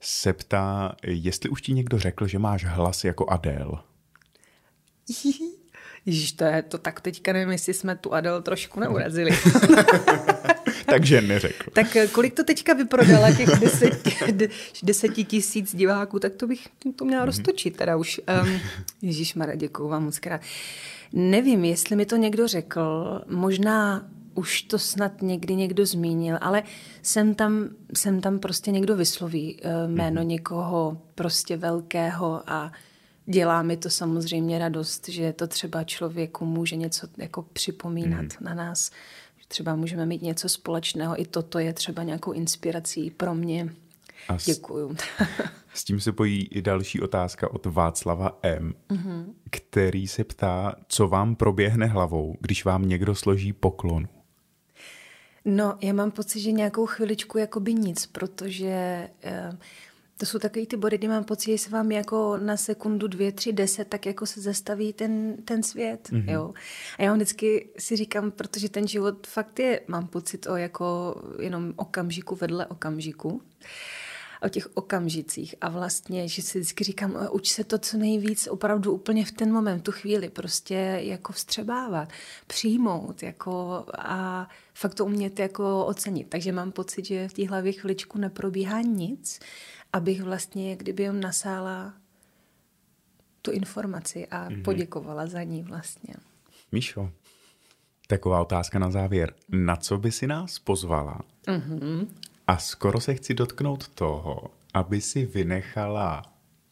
se 0.00 0.32
ptá, 0.32 0.96
jestli 1.02 1.50
už 1.50 1.62
ti 1.62 1.72
někdo 1.72 1.98
řekl, 1.98 2.26
že 2.26 2.38
máš 2.38 2.64
hlas 2.64 3.04
jako 3.04 3.30
Adele. 3.30 3.78
Ježíš, 6.06 6.32
to 6.32 6.44
je 6.44 6.62
to 6.62 6.78
tak 6.78 7.00
teďka 7.00 7.32
nevím, 7.32 7.50
jestli 7.50 7.74
jsme 7.74 7.96
tu 7.96 8.14
Adele 8.14 8.42
trošku 8.42 8.80
neurazili. 8.80 9.30
Takže 10.86 11.22
neřekl. 11.22 11.70
Tak 11.72 11.96
eh, 11.96 12.06
kolik 12.06 12.34
to 12.34 12.44
teďka 12.44 12.72
vyprodala 12.72 13.32
těch 13.32 13.48
deseti, 13.48 14.16
deseti 14.82 15.24
tisíc 15.24 15.74
diváků, 15.74 16.18
tak 16.18 16.34
to 16.34 16.46
bych 16.46 16.68
to 16.96 17.04
měla 17.04 17.22
mm-hmm. 17.22 17.26
roztočit 17.26 17.76
teda 17.76 17.96
už. 17.96 18.20
Um, 18.42 18.60
Ježíš 19.02 19.34
Mara, 19.34 19.54
děkuju 19.54 19.88
vám 19.88 20.04
moc 20.04 20.18
krát. 20.18 20.40
Nevím, 21.12 21.64
jestli 21.64 21.96
mi 21.96 22.06
to 22.06 22.16
někdo 22.16 22.48
řekl, 22.48 23.22
možná 23.28 24.08
už 24.34 24.62
to 24.62 24.78
snad 24.78 25.22
někdy 25.22 25.56
někdo 25.56 25.86
zmínil, 25.86 26.38
ale 26.40 26.62
jsem 27.02 27.34
tam, 27.34 27.68
jsem 27.94 28.20
tam 28.20 28.38
prostě 28.38 28.70
někdo 28.70 28.96
vysloví 28.96 29.60
eh, 29.62 29.88
jméno 29.88 30.22
mm-hmm. 30.22 30.26
někoho 30.26 31.02
prostě 31.14 31.56
velkého 31.56 32.42
a 32.46 32.72
dělá 33.26 33.62
mi 33.62 33.76
to 33.76 33.90
samozřejmě 33.90 34.58
radost, 34.58 35.08
že 35.08 35.32
to 35.32 35.46
třeba 35.46 35.84
člověku 35.84 36.44
může 36.44 36.76
něco 36.76 37.08
jako 37.16 37.42
připomínat 37.42 38.20
mm. 38.20 38.28
na 38.40 38.54
nás. 38.54 38.90
Třeba 39.48 39.74
můžeme 39.76 40.06
mít 40.06 40.22
něco 40.22 40.48
společného. 40.48 41.20
I 41.20 41.26
toto 41.26 41.58
je 41.58 41.72
třeba 41.72 42.02
nějakou 42.02 42.32
inspirací 42.32 43.10
pro 43.10 43.34
mě. 43.34 43.74
A 44.28 44.36
Děkuju. 44.44 44.96
S 45.74 45.84
tím 45.84 46.00
se 46.00 46.12
pojí 46.12 46.48
i 46.50 46.62
další 46.62 47.00
otázka 47.00 47.52
od 47.52 47.66
Václava 47.66 48.38
M., 48.42 48.74
mm-hmm. 48.88 49.24
který 49.50 50.08
se 50.08 50.24
ptá, 50.24 50.74
co 50.88 51.08
vám 51.08 51.36
proběhne 51.36 51.86
hlavou, 51.86 52.36
když 52.40 52.64
vám 52.64 52.88
někdo 52.88 53.14
složí 53.14 53.52
poklonu. 53.52 54.08
No, 55.44 55.78
já 55.80 55.92
mám 55.92 56.10
pocit, 56.10 56.40
že 56.40 56.52
nějakou 56.52 56.86
chviličku 56.86 57.38
jakoby 57.38 57.74
nic, 57.74 58.06
protože 58.06 59.08
eh, 59.22 59.58
to 60.18 60.26
jsou 60.26 60.38
takový 60.38 60.66
ty 60.66 60.76
body, 60.76 60.98
kdy 60.98 61.08
mám 61.08 61.24
pocit, 61.24 61.50
že 61.50 61.58
se 61.58 61.70
vám 61.70 61.92
jako 61.92 62.36
na 62.36 62.56
sekundu, 62.56 63.06
dvě, 63.06 63.32
tři, 63.32 63.52
deset, 63.52 63.88
tak 63.88 64.06
jako 64.06 64.26
se 64.26 64.40
zastaví 64.40 64.92
ten, 64.92 65.36
ten 65.44 65.62
svět, 65.62 66.08
mm-hmm. 66.12 66.30
jo. 66.32 66.54
A 66.98 67.02
já 67.02 67.14
vždycky 67.14 67.68
si 67.78 67.96
říkám, 67.96 68.30
protože 68.30 68.68
ten 68.68 68.88
život 68.88 69.26
fakt 69.26 69.58
je, 69.58 69.80
mám 69.86 70.06
pocit 70.06 70.46
o 70.46 70.56
jako 70.56 71.16
jenom 71.40 71.72
okamžiku 71.76 72.34
vedle 72.34 72.66
okamžiku 72.66 73.42
o 74.46 74.48
těch 74.48 74.68
okamžicích 74.76 75.54
a 75.60 75.68
vlastně, 75.68 76.28
že 76.28 76.42
si 76.42 76.58
vždycky 76.58 76.84
říkám, 76.84 77.28
uč 77.30 77.52
se 77.52 77.64
to 77.64 77.78
co 77.78 77.96
nejvíc 77.96 78.46
opravdu 78.46 78.92
úplně 78.92 79.24
v 79.24 79.32
ten 79.32 79.52
moment, 79.52 79.80
tu 79.80 79.92
chvíli 79.92 80.28
prostě 80.28 80.74
jako 81.02 81.32
vstřebávat, 81.32 82.08
přijmout 82.46 83.22
jako 83.22 83.84
a 83.98 84.48
fakt 84.74 84.94
to 84.94 85.04
umět 85.04 85.38
jako 85.38 85.86
ocenit. 85.86 86.28
Takže 86.28 86.52
mám 86.52 86.72
pocit, 86.72 87.04
že 87.04 87.28
v 87.28 87.32
té 87.32 87.48
hlavě 87.48 87.72
chviličku 87.72 88.18
neprobíhá 88.18 88.80
nic, 88.80 89.40
abych 89.92 90.22
vlastně 90.22 90.76
kdyby 90.76 91.02
jim 91.02 91.20
nasála 91.20 91.94
tu 93.42 93.50
informaci 93.50 94.26
a 94.26 94.48
mm-hmm. 94.48 94.62
poděkovala 94.62 95.26
za 95.26 95.42
ní 95.42 95.62
vlastně. 95.62 96.14
Míšo, 96.72 97.10
taková 98.06 98.40
otázka 98.40 98.78
na 98.78 98.90
závěr. 98.90 99.34
Na 99.48 99.76
co 99.76 99.98
by 99.98 100.12
si 100.12 100.26
nás 100.26 100.58
pozvala? 100.58 101.20
Mm-hmm. 101.46 102.06
A 102.46 102.58
skoro 102.58 103.00
se 103.00 103.14
chci 103.14 103.34
dotknout 103.34 103.88
toho, 103.88 104.50
aby 104.74 105.00
si 105.00 105.26
vynechala 105.26 106.22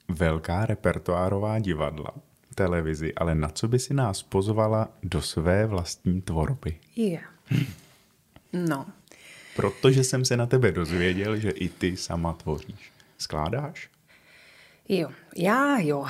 velká 0.08 0.66
repertoárová 0.66 1.58
divadla, 1.58 2.10
televizi, 2.54 3.14
ale 3.14 3.34
na 3.34 3.48
co 3.48 3.68
by 3.68 3.78
si 3.78 3.94
nás 3.94 4.22
pozvala 4.22 4.88
do 5.02 5.22
své 5.22 5.66
vlastní 5.66 6.22
tvorby? 6.22 6.78
Yeah. 6.96 7.24
No. 8.52 8.86
Protože 9.56 10.04
jsem 10.04 10.24
se 10.24 10.36
na 10.36 10.46
tebe 10.46 10.72
dozvěděl, 10.72 11.36
že 11.36 11.50
i 11.50 11.68
ty 11.68 11.96
sama 11.96 12.32
tvoříš. 12.32 12.92
Skládáš? 13.18 13.90
Jo, 14.88 15.08
já 15.36 15.78
jo. 15.78 16.06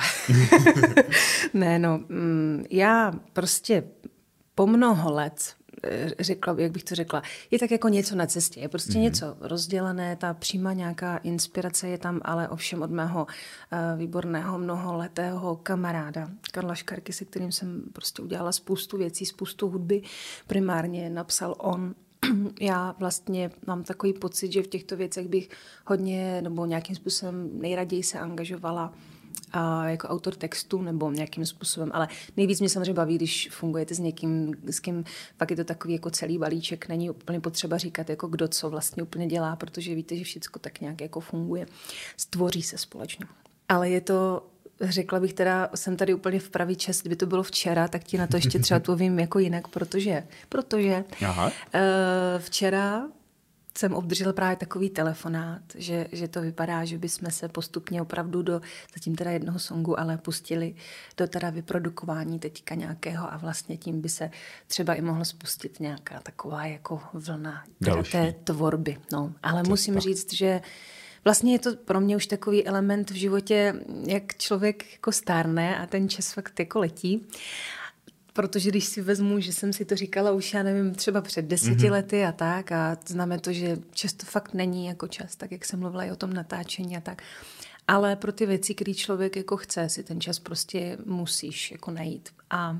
ne, 1.53 1.79
no, 1.79 1.97
mm, 1.97 2.65
já 2.69 3.13
prostě 3.33 3.83
po 4.55 4.67
mnoho 4.67 5.13
let 5.13 5.55
řekla, 6.19 6.55
jak 6.57 6.71
bych 6.71 6.83
to 6.83 6.95
řekla, 6.95 7.21
je 7.51 7.59
tak 7.59 7.71
jako 7.71 7.89
něco 7.89 8.15
na 8.15 8.25
cestě, 8.25 8.59
je 8.59 8.69
prostě 8.69 8.93
mm-hmm. 8.93 9.01
něco 9.01 9.37
rozdělené, 9.39 10.15
ta 10.15 10.33
přímá 10.33 10.73
nějaká 10.73 11.17
inspirace 11.17 11.87
je 11.87 11.97
tam, 11.97 12.21
ale 12.23 12.49
ovšem 12.49 12.81
od 12.81 12.91
mého 12.91 13.27
uh, 13.27 13.99
výborného 13.99 14.57
mnoholetého 14.57 15.55
kamaráda 15.55 16.29
Karla 16.51 16.75
Škarky, 16.75 17.13
se 17.13 17.25
kterým 17.25 17.51
jsem 17.51 17.83
prostě 17.93 18.21
udělala 18.21 18.51
spoustu 18.51 18.97
věcí, 18.97 19.25
spoustu 19.25 19.69
hudby, 19.69 20.01
primárně 20.47 21.09
napsal 21.09 21.55
on 21.57 21.95
já 22.61 22.95
vlastně 22.99 23.51
mám 23.67 23.83
takový 23.83 24.13
pocit, 24.13 24.51
že 24.51 24.63
v 24.63 24.67
těchto 24.67 24.95
věcech 24.97 25.27
bych 25.27 25.49
hodně 25.85 26.41
nebo 26.41 26.65
nějakým 26.65 26.95
způsobem 26.95 27.49
nejraději 27.53 28.03
se 28.03 28.19
angažovala 28.19 28.93
a 29.51 29.89
jako 29.89 30.07
autor 30.07 30.35
textu 30.35 30.81
nebo 30.81 31.11
nějakým 31.11 31.45
způsobem, 31.45 31.91
ale 31.93 32.07
nejvíc 32.37 32.59
mě 32.59 32.69
samozřejmě 32.69 32.93
baví, 32.93 33.15
když 33.15 33.49
fungujete 33.51 33.95
s 33.95 33.99
někým, 33.99 34.53
s 34.67 34.79
kým 34.79 35.03
pak 35.37 35.51
je 35.51 35.57
to 35.57 35.63
takový 35.63 35.93
jako 35.93 36.09
celý 36.09 36.37
balíček, 36.37 36.87
není 36.87 37.09
úplně 37.09 37.39
potřeba 37.39 37.77
říkat, 37.77 38.09
jako 38.09 38.27
kdo 38.27 38.47
co 38.47 38.69
vlastně 38.69 39.03
úplně 39.03 39.27
dělá, 39.27 39.55
protože 39.55 39.95
víte, 39.95 40.15
že 40.15 40.23
všechno 40.23 40.59
tak 40.61 40.81
nějak 40.81 41.01
jako 41.01 41.19
funguje, 41.19 41.65
stvoří 42.17 42.61
se 42.61 42.77
společně. 42.77 43.25
Ale 43.69 43.89
je 43.89 44.01
to 44.01 44.43
řekla 44.81 45.19
bych 45.19 45.33
teda, 45.33 45.69
jsem 45.75 45.97
tady 45.97 46.13
úplně 46.13 46.39
v 46.39 46.49
pravý 46.49 46.75
čas, 46.75 47.01
kdyby 47.01 47.15
to 47.15 47.25
bylo 47.25 47.43
včera, 47.43 47.87
tak 47.87 48.03
ti 48.03 48.17
na 48.17 48.27
to 48.27 48.37
ještě 48.37 48.59
třeba 48.59 48.79
to 48.85 48.95
vím 48.95 49.19
jako 49.19 49.39
jinak, 49.39 49.67
protože, 49.67 50.23
protože 50.49 51.03
Aha. 51.25 51.45
Uh, 51.45 51.51
včera 52.39 53.03
jsem 53.77 53.93
obdržel 53.93 54.33
právě 54.33 54.55
takový 54.55 54.89
telefonát, 54.89 55.61
že, 55.75 56.07
že 56.11 56.27
to 56.27 56.41
vypadá, 56.41 56.85
že 56.85 56.97
bychom 56.97 57.31
se 57.31 57.47
postupně 57.47 58.01
opravdu 58.01 58.41
do, 58.41 58.61
zatím 58.93 59.15
teda 59.15 59.31
jednoho 59.31 59.59
songu, 59.59 59.99
ale 59.99 60.17
pustili 60.17 60.75
do 61.17 61.27
teda 61.27 61.49
vyprodukování 61.49 62.39
teďka 62.39 62.75
nějakého 62.75 63.33
a 63.33 63.37
vlastně 63.37 63.77
tím 63.77 64.01
by 64.01 64.09
se 64.09 64.31
třeba 64.67 64.93
i 64.93 65.01
mohlo 65.01 65.25
spustit 65.25 65.79
nějaká 65.79 66.19
taková 66.19 66.65
jako 66.65 67.01
vlna 67.13 67.63
té 68.11 68.35
tvorby. 68.43 68.97
No, 69.11 69.33
ale 69.43 69.61
Cesta. 69.61 69.69
musím 69.69 69.99
říct, 69.99 70.33
že 70.33 70.61
vlastně 71.25 71.53
je 71.53 71.59
to 71.59 71.75
pro 71.75 72.01
mě 72.01 72.15
už 72.15 72.27
takový 72.27 72.67
element 72.67 73.09
v 73.09 73.15
životě, 73.15 73.73
jak 74.07 74.37
člověk 74.37 74.91
jako 74.91 75.11
stárne 75.11 75.79
a 75.79 75.85
ten 75.85 76.09
čas 76.09 76.33
fakt 76.33 76.59
jako 76.59 76.79
letí. 76.79 77.27
Protože 78.35 78.69
když 78.69 78.85
si 78.85 79.01
vezmu, 79.01 79.39
že 79.39 79.53
jsem 79.53 79.73
si 79.73 79.85
to 79.85 79.95
říkala 79.95 80.31
už, 80.31 80.53
já 80.53 80.63
nevím, 80.63 80.95
třeba 80.95 81.21
před 81.21 81.45
deseti 81.45 81.75
mm-hmm. 81.75 81.91
lety 81.91 82.25
a 82.25 82.31
tak 82.31 82.71
a 82.71 82.97
znamená 83.07 83.41
to, 83.41 83.53
že 83.53 83.77
často 83.91 84.25
fakt 84.25 84.53
není 84.53 84.85
jako 84.85 85.07
čas, 85.07 85.35
tak 85.35 85.51
jak 85.51 85.65
jsem 85.65 85.79
mluvila 85.79 86.03
i 86.03 86.11
o 86.11 86.15
tom 86.15 86.33
natáčení 86.33 86.97
a 86.97 87.01
tak. 87.01 87.21
Ale 87.87 88.15
pro 88.15 88.31
ty 88.31 88.45
věci, 88.45 88.75
které 88.75 88.93
člověk 88.93 89.35
jako 89.35 89.57
chce, 89.57 89.89
si 89.89 90.03
ten 90.03 90.21
čas 90.21 90.39
prostě 90.39 90.97
musíš 91.05 91.71
jako 91.71 91.91
najít. 91.91 92.29
A 92.49 92.79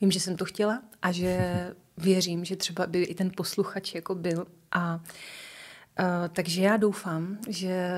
vím, 0.00 0.10
že 0.10 0.20
jsem 0.20 0.36
to 0.36 0.44
chtěla 0.44 0.82
a 1.02 1.12
že 1.12 1.74
věřím, 1.96 2.44
že 2.44 2.56
třeba 2.56 2.86
by 2.86 3.02
i 3.02 3.14
ten 3.14 3.30
posluchač 3.36 3.94
jako 3.94 4.14
byl. 4.14 4.46
A 4.72 4.94
uh, 4.94 6.04
takže 6.32 6.62
já 6.62 6.76
doufám, 6.76 7.38
že 7.48 7.92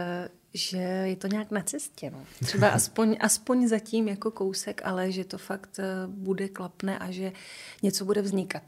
že 0.54 0.78
je 0.78 1.16
to 1.16 1.26
nějak 1.26 1.50
na 1.50 1.62
cestě. 1.62 2.10
No. 2.10 2.24
Třeba 2.44 2.68
aspoň, 2.68 3.16
aspoň 3.20 3.68
zatím 3.68 4.08
jako 4.08 4.30
kousek, 4.30 4.80
ale 4.84 5.12
že 5.12 5.24
to 5.24 5.38
fakt 5.38 5.78
eh, 5.78 5.84
bude 6.06 6.48
klapné 6.48 6.98
a 6.98 7.10
že 7.10 7.32
něco 7.82 8.04
bude 8.04 8.22
vznikat. 8.22 8.62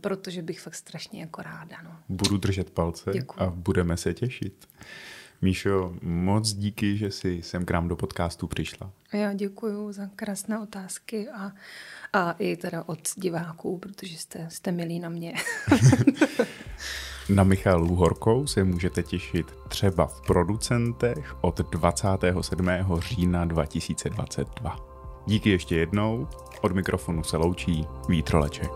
Protože 0.00 0.42
bych 0.42 0.60
fakt 0.60 0.74
strašně 0.74 1.20
jako 1.20 1.42
ráda. 1.42 1.76
No. 1.84 1.96
Budu 2.08 2.36
držet 2.36 2.70
palce 2.70 3.10
Děkuji. 3.12 3.40
a 3.40 3.50
budeme 3.50 3.96
se 3.96 4.14
těšit. 4.14 4.68
Míšo, 5.42 5.94
moc 6.02 6.52
díky, 6.52 6.96
že 6.96 7.10
jsi 7.10 7.42
sem 7.42 7.64
k 7.64 7.70
nám 7.70 7.88
do 7.88 7.96
podcastu 7.96 8.46
přišla. 8.46 8.90
Já 9.12 9.32
děkuji 9.32 9.92
za 9.92 10.06
krásné 10.16 10.58
otázky 10.58 11.28
a, 11.28 11.52
a 12.12 12.32
i 12.32 12.56
teda 12.56 12.84
od 12.86 12.98
diváků, 13.16 13.78
protože 13.78 14.18
jste, 14.18 14.46
jste 14.50 14.72
milí 14.72 15.00
na 15.00 15.08
mě. 15.08 15.34
Na 17.28 17.44
Michalu 17.44 17.94
Horkou 17.94 18.46
se 18.46 18.64
můžete 18.64 19.02
těšit 19.02 19.46
třeba 19.68 20.06
v 20.06 20.20
producentech 20.20 21.34
od 21.40 21.60
27. 21.70 22.68
října 22.98 23.44
2022. 23.44 24.76
Díky 25.26 25.50
ještě 25.50 25.76
jednou, 25.76 26.28
od 26.60 26.72
mikrofonu 26.72 27.22
se 27.22 27.36
loučí 27.36 27.86
Vítroleček. 28.08 28.70